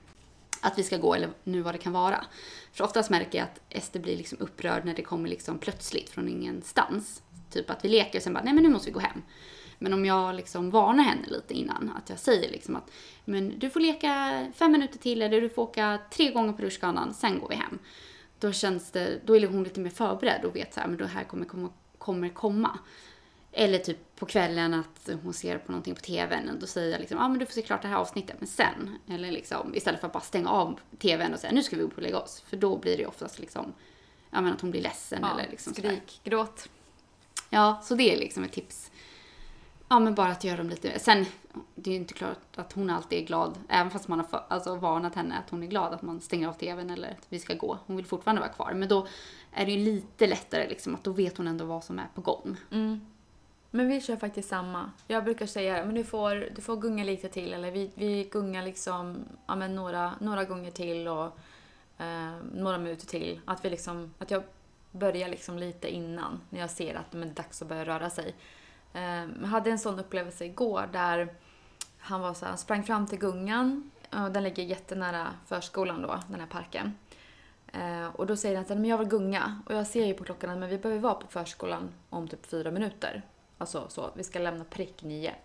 [0.62, 2.26] att vi ska gå eller nu vad det kan vara.
[2.72, 6.30] För oftast märker jag att Ester blir liksom upprörd när det kommer liksom plötsligt från
[6.30, 7.22] ingenstans.
[7.52, 9.22] Typ att vi leker och sen bara, nej men nu måste vi gå hem.
[9.80, 12.92] Men om jag liksom varnar henne lite innan, att jag säger liksom att
[13.26, 17.14] men du får leka fem minuter till eller du får åka tre gånger på rutschkanan,
[17.14, 17.80] sen går vi hem.
[18.40, 21.08] Då känns det, då är hon lite mer förberedd och vet så här, men det
[21.08, 21.70] här kommer komma.
[21.98, 22.80] Kommer komma.
[23.52, 27.00] Eller typ på kvällen att hon ser på någonting på tvn och då säger jag
[27.00, 28.98] liksom, ja ah, men du får se klart det här avsnittet, men sen.
[29.10, 31.96] Eller liksom istället för att bara stänga av tvn och säga nu ska vi upp
[31.96, 32.44] och lägga oss.
[32.48, 33.74] För då blir det oftast liksom,
[34.30, 35.90] ja men att hon blir ledsen Ja, eller liksom sådär.
[35.90, 36.70] skrik, gråt.
[37.54, 38.92] Ja, så det är liksom ett tips.
[39.90, 41.00] Ja, men bara att göra dem lite...
[41.00, 41.26] Sen,
[41.76, 44.44] det är ju inte klart att hon alltid är glad, även fast man har för,
[44.48, 47.40] alltså, varnat henne att hon är glad att man stänger av tvn eller att vi
[47.40, 47.78] ska gå.
[47.86, 48.74] Hon vill fortfarande vara kvar.
[48.74, 49.08] Men då
[49.52, 52.22] är det ju lite lättare liksom att då vet hon ändå vad som är på
[52.22, 52.58] gång.
[52.72, 53.02] Mm.
[53.72, 54.92] Men vi kör faktiskt samma.
[55.08, 58.64] Jag brukar säga men du får, du får gunga lite till eller vi, vi gungar
[58.64, 61.40] liksom ja, men några, några gånger till och
[61.98, 63.42] eh, några minuter till.
[63.46, 64.44] Att, vi liksom, att jag
[64.92, 68.10] börjar liksom lite innan när jag ser att men det är dags att börja röra
[68.10, 68.36] sig.
[68.94, 71.34] Eh, jag hade en sån upplevelse igår där
[71.98, 76.40] han var så här, sprang fram till gungan och den ligger jättenära förskolan då, den
[76.40, 76.94] här parken.
[77.68, 79.62] Eh, och då säger han att jag vill gunga.
[79.66, 82.46] Och jag ser ju på klockan att men vi behöver vara på förskolan om typ
[82.46, 83.22] fyra minuter.
[83.58, 85.36] Alltså så, vi ska lämna prick nio.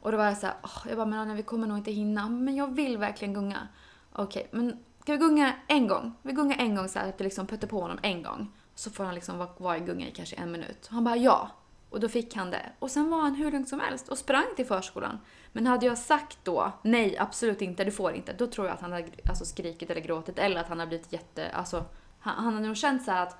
[0.00, 1.92] Och då var jag så här, oh, jag bara, men Anja, vi kommer nog inte
[1.92, 2.28] hinna.
[2.28, 3.68] Men jag vill verkligen gunga.
[4.12, 6.14] Okej, okay, men Ska vi gunga en gång?
[6.22, 8.52] Vi gungar en gång så här, att vi liksom puttar på honom en gång.
[8.74, 10.88] Så får han liksom vara kvar i gunga i kanske en minut.
[10.90, 11.50] Han bara ja.
[11.90, 12.72] Och då fick han det.
[12.78, 15.18] Och sen var han hur lugn som helst och sprang till förskolan.
[15.52, 18.32] Men hade jag sagt då nej, absolut inte, du får inte.
[18.32, 21.12] Då tror jag att han hade alltså, skrikit eller gråtit eller att han hade blivit
[21.12, 21.84] jätte, alltså
[22.20, 23.36] han, han hade nog känt så att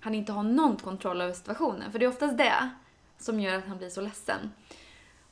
[0.00, 1.92] han inte har någon kontroll över situationen.
[1.92, 2.70] För det är oftast det
[3.18, 4.50] som gör att han blir så ledsen.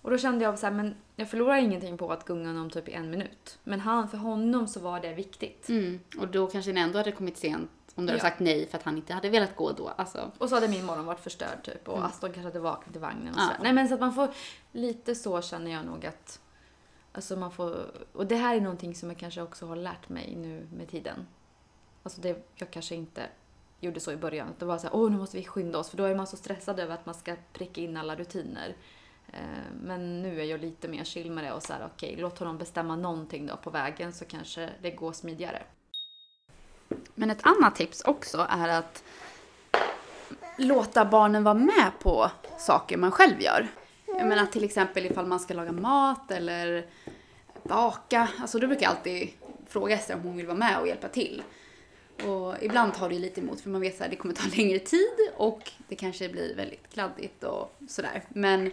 [0.03, 2.88] Och då kände jag så här, men jag förlorar ingenting på att gunga honom typ
[2.88, 3.59] i en minut.
[3.64, 5.68] Men han, för honom så var det viktigt.
[5.68, 6.00] Mm.
[6.18, 8.12] Och då kanske ni ändå hade kommit sent om du ja.
[8.12, 9.88] hade sagt nej för att han inte hade velat gå då.
[9.88, 10.30] Alltså.
[10.38, 12.07] Och så hade min morgon varit förstörd typ och mm.
[12.07, 13.50] Aston kanske hade vaknat i vagnen och ja.
[13.62, 14.28] Nej men så att man får,
[14.72, 16.40] lite så känner jag nog att,
[17.12, 20.36] alltså man får, och det här är någonting som jag kanske också har lärt mig
[20.36, 21.26] nu med tiden.
[22.03, 23.22] Alltså det, jag kanske inte
[23.80, 24.48] gjorde så i början.
[24.59, 26.36] Det var så här, åh nu måste vi skynda oss för då är man så
[26.36, 28.76] stressad över att man ska pricka in alla rutiner.
[29.33, 29.41] Eh,
[29.83, 32.39] men nu är jag lite mer chill med det och så här, okej, okay, låt
[32.39, 35.62] honom bestämma någonting då på vägen så kanske det går smidigare.
[37.14, 39.05] Men ett annat tips också är att
[40.59, 43.68] låta barnen vara med på saker man själv gör.
[44.07, 46.87] Jag menar till exempel ifall man ska laga mat eller
[47.62, 48.29] baka.
[48.41, 49.29] Alltså då brukar jag alltid
[49.68, 51.43] fråga Ester om hon vill vara med och hjälpa till.
[52.27, 55.31] Och ibland tar det lite emot för man vet att det kommer ta längre tid
[55.37, 58.23] och det kanske blir väldigt kladdigt och sådär.
[58.29, 58.70] Men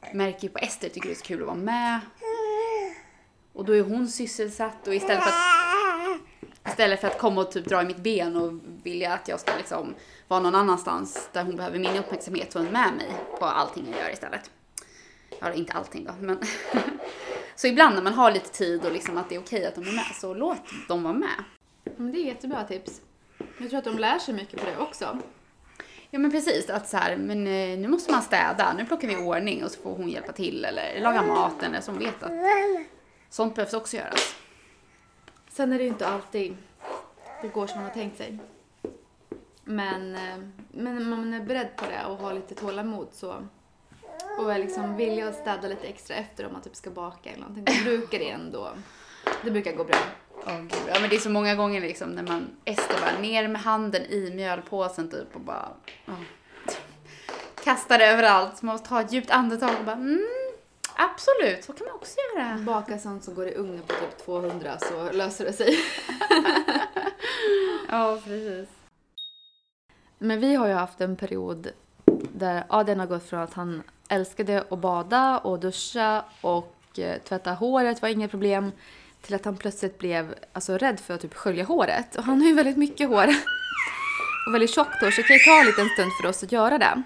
[0.00, 2.00] jag märker på Ester tycker det är så kul att vara med.
[3.52, 6.20] Och då är hon sysselsatt och istället för att,
[6.68, 9.56] istället för att komma och typ dra i mitt ben och vilja att jag ska
[9.56, 9.94] liksom
[10.28, 13.86] vara någon annanstans där hon behöver min uppmärksamhet så är hon med mig på allting
[13.90, 14.50] jag gör istället.
[15.40, 16.38] Ja, inte allting då, men
[17.56, 19.88] så ibland när man har lite tid och liksom att det är okej att de
[19.88, 21.44] är med så låt dem vara med.
[21.96, 23.00] Men det är jättebra tips.
[23.58, 25.18] Jag tror att de lär sig mycket på det också.
[26.16, 29.14] Ja men precis, att så här, men eh, nu måste man städa, nu plockar vi
[29.14, 32.32] i ordning och så får hon hjälpa till eller laga maten eller hon vet att
[33.30, 34.36] sånt behövs också göras.
[35.48, 36.56] Sen är det ju inte alltid
[37.42, 38.38] det går som man har tänkt sig.
[39.64, 40.36] Men, eh,
[40.70, 43.34] men men man är beredd på det och har lite tålamod så
[44.38, 47.40] och är liksom villig att städa lite extra efter om man typ ska baka eller
[47.40, 47.64] någonting.
[47.64, 48.70] Då brukar det ändå,
[49.44, 49.98] det brukar gå bra.
[50.46, 50.82] Oh, gud.
[50.88, 54.02] Ja, men det är så många gånger liksom när man, Ester bara ner med handen
[54.02, 55.68] i mjölpåsen typ och bara
[56.06, 56.14] oh.
[57.64, 58.58] kastar det överallt.
[58.58, 60.26] Så man måste ta ett djupt andetag och bara mm,
[60.96, 62.58] absolut, så kan man också göra.
[62.58, 65.78] Baka sånt som går i ugnen på typ 200 så löser det sig.
[67.90, 68.68] ja, precis.
[70.18, 71.68] Men vi har ju haft en period
[72.34, 77.52] där Adrian har gått från att han älskade att bada och duscha och eh, tvätta
[77.52, 78.72] håret var inga problem
[79.26, 82.16] till att han plötsligt blev alltså, rädd för att typ skölja håret.
[82.16, 83.28] Och han har ju väldigt mycket hår
[84.46, 86.52] och väldigt tjockt hår så det kan ju ta en liten stund för oss att
[86.52, 87.02] göra det.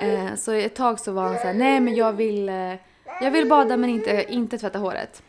[0.00, 2.74] Eh, så ett tag så var han så här, nej men jag vill, eh,
[3.20, 5.22] jag vill bada men inte, inte tvätta håret.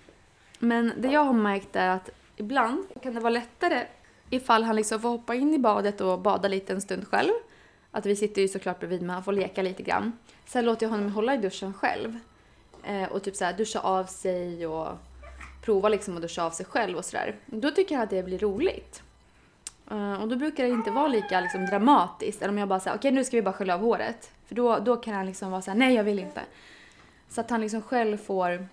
[0.60, 3.86] Men det jag har märkt är att ibland kan det vara lättare
[4.30, 7.32] ifall han liksom får hoppa in i badet och bada lite en stund själv.
[7.92, 10.18] Att vi sitter ju såklart bredvid men han får leka lite grann.
[10.46, 12.20] Sen låter jag honom hålla i duschen själv.
[12.84, 14.98] Eh, och typ så här, duscha av sig och
[15.62, 17.36] prova liksom att duscha av sig själv och sådär.
[17.46, 19.04] Då tycker han att det blir roligt.
[19.92, 22.42] Uh, och då brukar det inte vara lika liksom, dramatiskt.
[22.42, 24.32] Eller om jag bara säger okej okay, nu ska vi bara skölja av håret.
[24.46, 26.42] För då, då kan han liksom vara såhär, nej jag vill inte.
[27.30, 28.68] Så att han liksom själv får,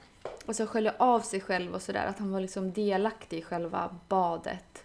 [0.46, 2.06] och så skölja av sig själv och sådär.
[2.06, 4.84] Att han var liksom delaktig i själva badet.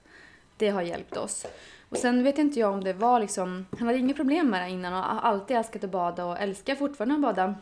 [0.57, 1.45] Det har hjälpt oss.
[1.89, 4.69] Och sen vet inte jag om det var liksom, han hade inga problem med det
[4.69, 7.55] innan och har alltid älskat att bada och älskar fortfarande att bada.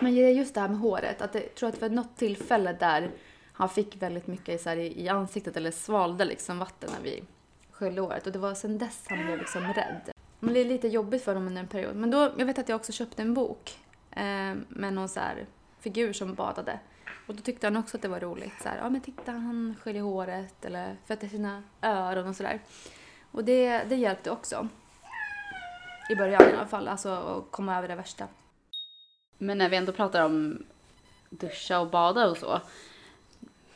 [0.00, 3.10] Men just det här med håret, att jag tror att det var något tillfälle där
[3.52, 7.22] han fick väldigt mycket så här, i, i ansiktet eller svalde liksom vatten när vi
[7.70, 8.26] sköljde håret.
[8.26, 10.12] Och det var sen dess han blev liksom rädd.
[10.40, 11.96] Det är lite jobbigt för honom under en period.
[11.96, 13.78] Men då, jag vet att jag också köpte en bok
[14.10, 15.46] eh, med någon så här
[15.80, 16.78] figur som badade.
[17.26, 18.62] Och då tyckte han också att det var roligt.
[18.62, 22.60] Så här, ja men titta han sköljer håret eller fötter sina öron och sådär.
[23.30, 24.68] Och det, det hjälpte också.
[26.10, 28.28] I början i alla fall, alltså att komma över det värsta.
[29.38, 30.64] Men när vi ändå pratar om
[31.30, 32.60] duscha och bada och så.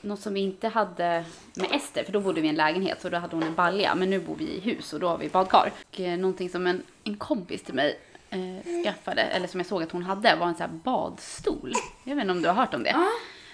[0.07, 3.09] Något som vi inte hade med Ester, för då bodde vi i en lägenhet så
[3.09, 3.95] då hade hon en balja.
[3.95, 5.73] Men nu bor vi i hus och då har vi badkar.
[5.89, 7.99] Och eh, någonting som en, en kompis till mig
[8.31, 11.73] eh, skaffade, eller som jag såg att hon hade, var en sån här badstol.
[12.05, 12.97] Jag vet inte om du har hört om det?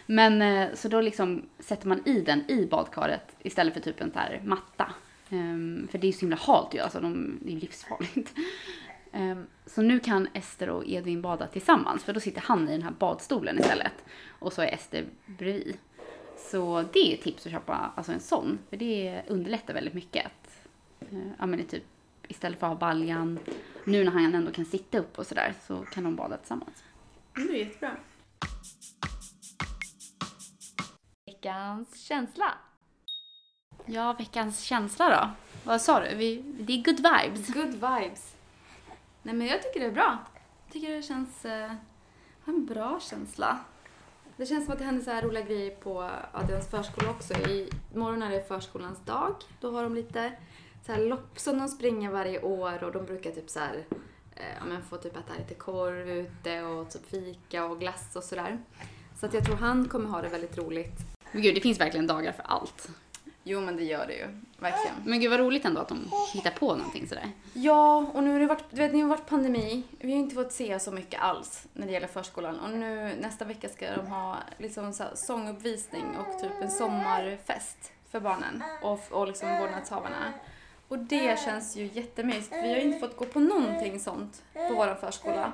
[0.06, 4.12] Men eh, så då liksom sätter man i den i badkaret istället för typ en
[4.12, 4.92] sån här matta.
[5.30, 8.32] Ehm, för det är ju så himla halt ju, alltså de, det är livsfarligt.
[9.12, 12.82] Ehm, så nu kan Ester och Edvin bada tillsammans för då sitter han i den
[12.82, 14.04] här badstolen istället.
[14.38, 15.76] Och så är Ester bredvid.
[16.50, 20.26] Så det är ett tips att köpa alltså en sån, för det underlättar väldigt mycket.
[20.26, 20.66] Att,
[21.00, 21.84] eh, ja, men det är typ,
[22.28, 23.38] istället för att ha baljan,
[23.84, 26.84] nu när han ändå kan sitta upp och sådär, så kan de bada tillsammans.
[27.34, 27.96] Det är jättebra.
[31.26, 32.52] Veckans känsla.
[33.86, 35.30] Ja, veckans känsla då?
[35.64, 36.16] Vad sa du?
[36.16, 37.54] Vi, det är good vibes.
[37.54, 38.36] Good vibes.
[39.22, 40.18] Nej men jag tycker det är bra.
[40.64, 41.44] Jag tycker det känns...
[41.44, 41.72] Eh,
[42.44, 43.58] en bra känsla.
[44.42, 47.34] Det känns som att det händer så här roliga grejer på Adrians förskola också.
[47.34, 49.34] I morgon är det förskolans dag.
[49.60, 50.32] Då har de lite
[50.86, 53.84] så här lopp som de springer varje år och de brukar typ så här,
[54.36, 58.24] eh, ja, men få typ äta lite korv ute och typ fika och glass och
[58.24, 58.58] sådär.
[59.20, 60.96] Så att jag tror han kommer ha det väldigt roligt.
[61.32, 62.90] Men gud, det finns verkligen dagar för allt.
[63.44, 64.26] Jo men det gör det ju.
[64.58, 64.96] Verkligen.
[65.04, 67.30] Men gud vad roligt ändå att de hittar på någonting sådär.
[67.52, 69.82] Ja, och nu har det varit, du vet, det har varit pandemi.
[69.98, 72.60] Vi har inte fått se så mycket alls när det gäller förskolan.
[72.60, 77.92] Och nu nästa vecka ska de ha liksom så här sånguppvisning och typ en sommarfest
[78.10, 80.32] för barnen och, och liksom vårdnadshavarna.
[80.88, 82.52] Och det känns ju jättemysigt.
[82.52, 85.52] Vi har inte fått gå på någonting sånt på vår förskola.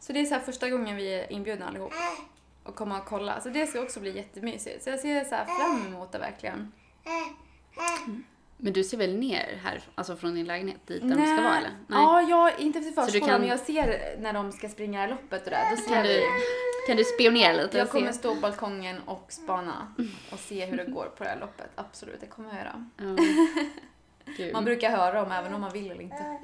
[0.00, 1.92] Så det är så här första gången vi är inbjudna allihop
[2.62, 3.40] och komma och kolla.
[3.40, 4.84] Så det ska också bli jättemysigt.
[4.84, 6.72] Så jag ser så här fram emot det verkligen.
[8.58, 11.56] Men du ser väl ner här, alltså från din lägenhet dit där de ska vara
[11.58, 11.70] eller?
[11.88, 15.50] Ja, jag, inte du förskolan kan- men jag ser när de ska springa loppet och
[15.50, 15.70] där.
[15.70, 16.22] Då ser Kan du,
[16.86, 17.78] kan du spionera lite?
[17.78, 18.18] Jag kommer se?
[18.18, 19.94] stå på balkongen och spana
[20.32, 21.70] och se hur det går på det här loppet.
[21.74, 22.86] Absolut, det kommer jag göra.
[24.36, 24.52] Gud.
[24.52, 26.38] Man brukar höra dem även om man vill eller inte.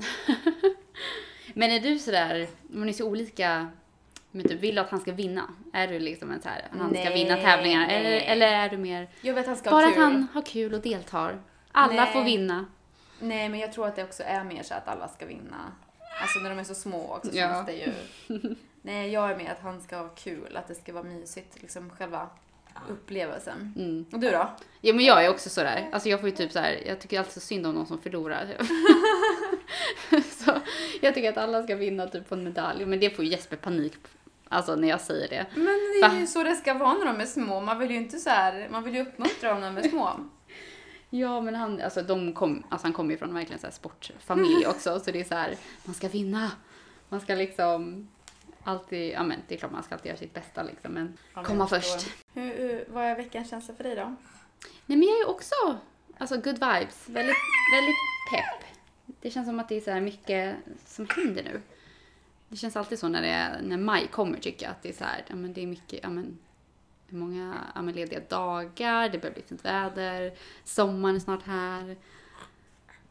[1.55, 3.69] Men är du sådär, man är så olika,
[4.33, 5.51] men typ vill att han ska vinna?
[5.73, 7.89] Är du liksom en så här, han ska Nej, vinna tävlingar?
[7.89, 10.75] Eller, eller är du mer, Jag vet att han ska bara att han har kul
[10.75, 11.43] och deltar?
[11.73, 12.13] Alla Nej.
[12.13, 12.67] får vinna.
[13.21, 15.73] Nej, men jag tror att det också är mer så att alla ska vinna.
[16.23, 17.49] Alltså när de är så små också Ja.
[17.49, 17.93] känns det ju...
[18.83, 21.91] Nej, jag är med att han ska ha kul, att det ska vara mysigt, liksom
[21.91, 22.29] själva
[22.89, 23.75] upplevelsen.
[23.77, 24.07] Mm.
[24.13, 24.51] Och du då?
[24.81, 27.19] Ja men jag är också sådär, alltså jag får ju typ så här, jag tycker
[27.19, 28.47] alltid så synd om någon som förlorar.
[30.31, 30.61] så
[31.01, 33.57] jag tycker att alla ska vinna typ på en medalj, men det får ju Jesper
[33.57, 33.95] panik
[34.53, 35.47] Alltså när jag säger det.
[35.55, 36.21] Men det är Va?
[36.21, 37.61] ju så det ska vara när de är små.
[37.61, 40.11] Man vill ju inte så här, man vill ju uppmuntra dem när de är små.
[41.15, 44.67] Ja men han, alltså de kom, alltså han kommer ju från verkligen så här sportfamilj
[44.67, 46.51] också så det är så här, man ska vinna.
[47.09, 48.09] Man ska liksom
[48.65, 51.45] alltid, ja men det är klart man ska alltid göra sitt bästa liksom men Ja,
[51.45, 52.07] komma först.
[52.35, 54.15] Hur, hur, vad är veckans känsla för dig då?
[54.87, 55.55] Nej men jag är också,
[56.19, 57.37] alltså good vibes, väldigt,
[57.75, 57.97] väldigt
[58.33, 58.69] pepp.
[59.21, 61.61] Det känns som att det är så här mycket som händer nu.
[62.53, 64.93] Det känns alltid så när, det är, när maj kommer tycker jag att det är
[64.93, 66.39] så här, ja men det är mycket, ja men
[67.09, 70.33] det är många ja, men lediga dagar, det börjar bli fint väder,
[70.65, 71.97] sommaren är snart här.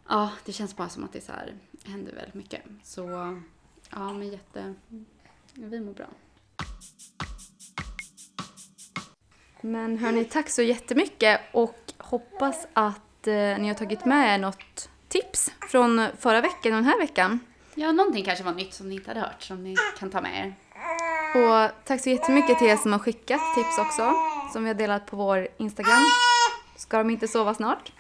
[0.07, 1.53] Ja, det känns bara som att det är så här,
[1.85, 2.61] händer väldigt mycket.
[2.83, 3.01] Så
[3.89, 4.73] ja, men jätte,
[5.53, 6.07] vi mår bra.
[9.61, 14.89] Men hörni, tack så jättemycket och hoppas att eh, ni har tagit med er något
[15.07, 17.39] tips från förra veckan och den här veckan.
[17.75, 20.45] Ja, någonting kanske var nytt som ni inte hade hört som ni kan ta med
[20.45, 20.53] er.
[21.35, 24.13] Och tack så jättemycket till er som har skickat tips också,
[24.53, 26.01] som vi har delat på vår Instagram.
[26.75, 27.91] Ska de inte sova snart?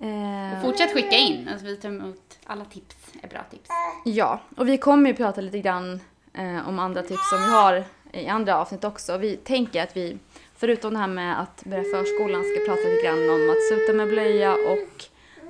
[0.00, 3.70] Eh, Fortsätt skicka in, alltså vi tar emot alla tips, är bra tips.
[4.04, 6.00] Ja, och vi kommer ju prata lite grann
[6.34, 9.16] eh, om andra tips som vi har i andra avsnitt också.
[9.18, 10.18] Vi tänker att vi,
[10.56, 14.08] förutom det här med att börja förskolan, ska prata lite grann om att sluta med
[14.08, 15.04] blöja och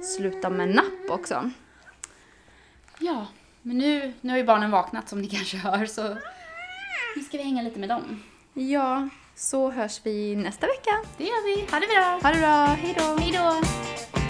[0.05, 1.50] sluta med napp också.
[3.05, 3.26] Ja,
[3.62, 6.16] men nu, nu har ju barnen vaknat som ni kanske hör så
[7.16, 8.22] nu ska vi hänga lite med dem.
[8.55, 10.90] Ja, så hörs vi nästa vecka.
[11.18, 12.20] Det gör vi, ha det bra!
[12.22, 13.16] Ha det bra, hej då!
[13.16, 14.22] Hej då!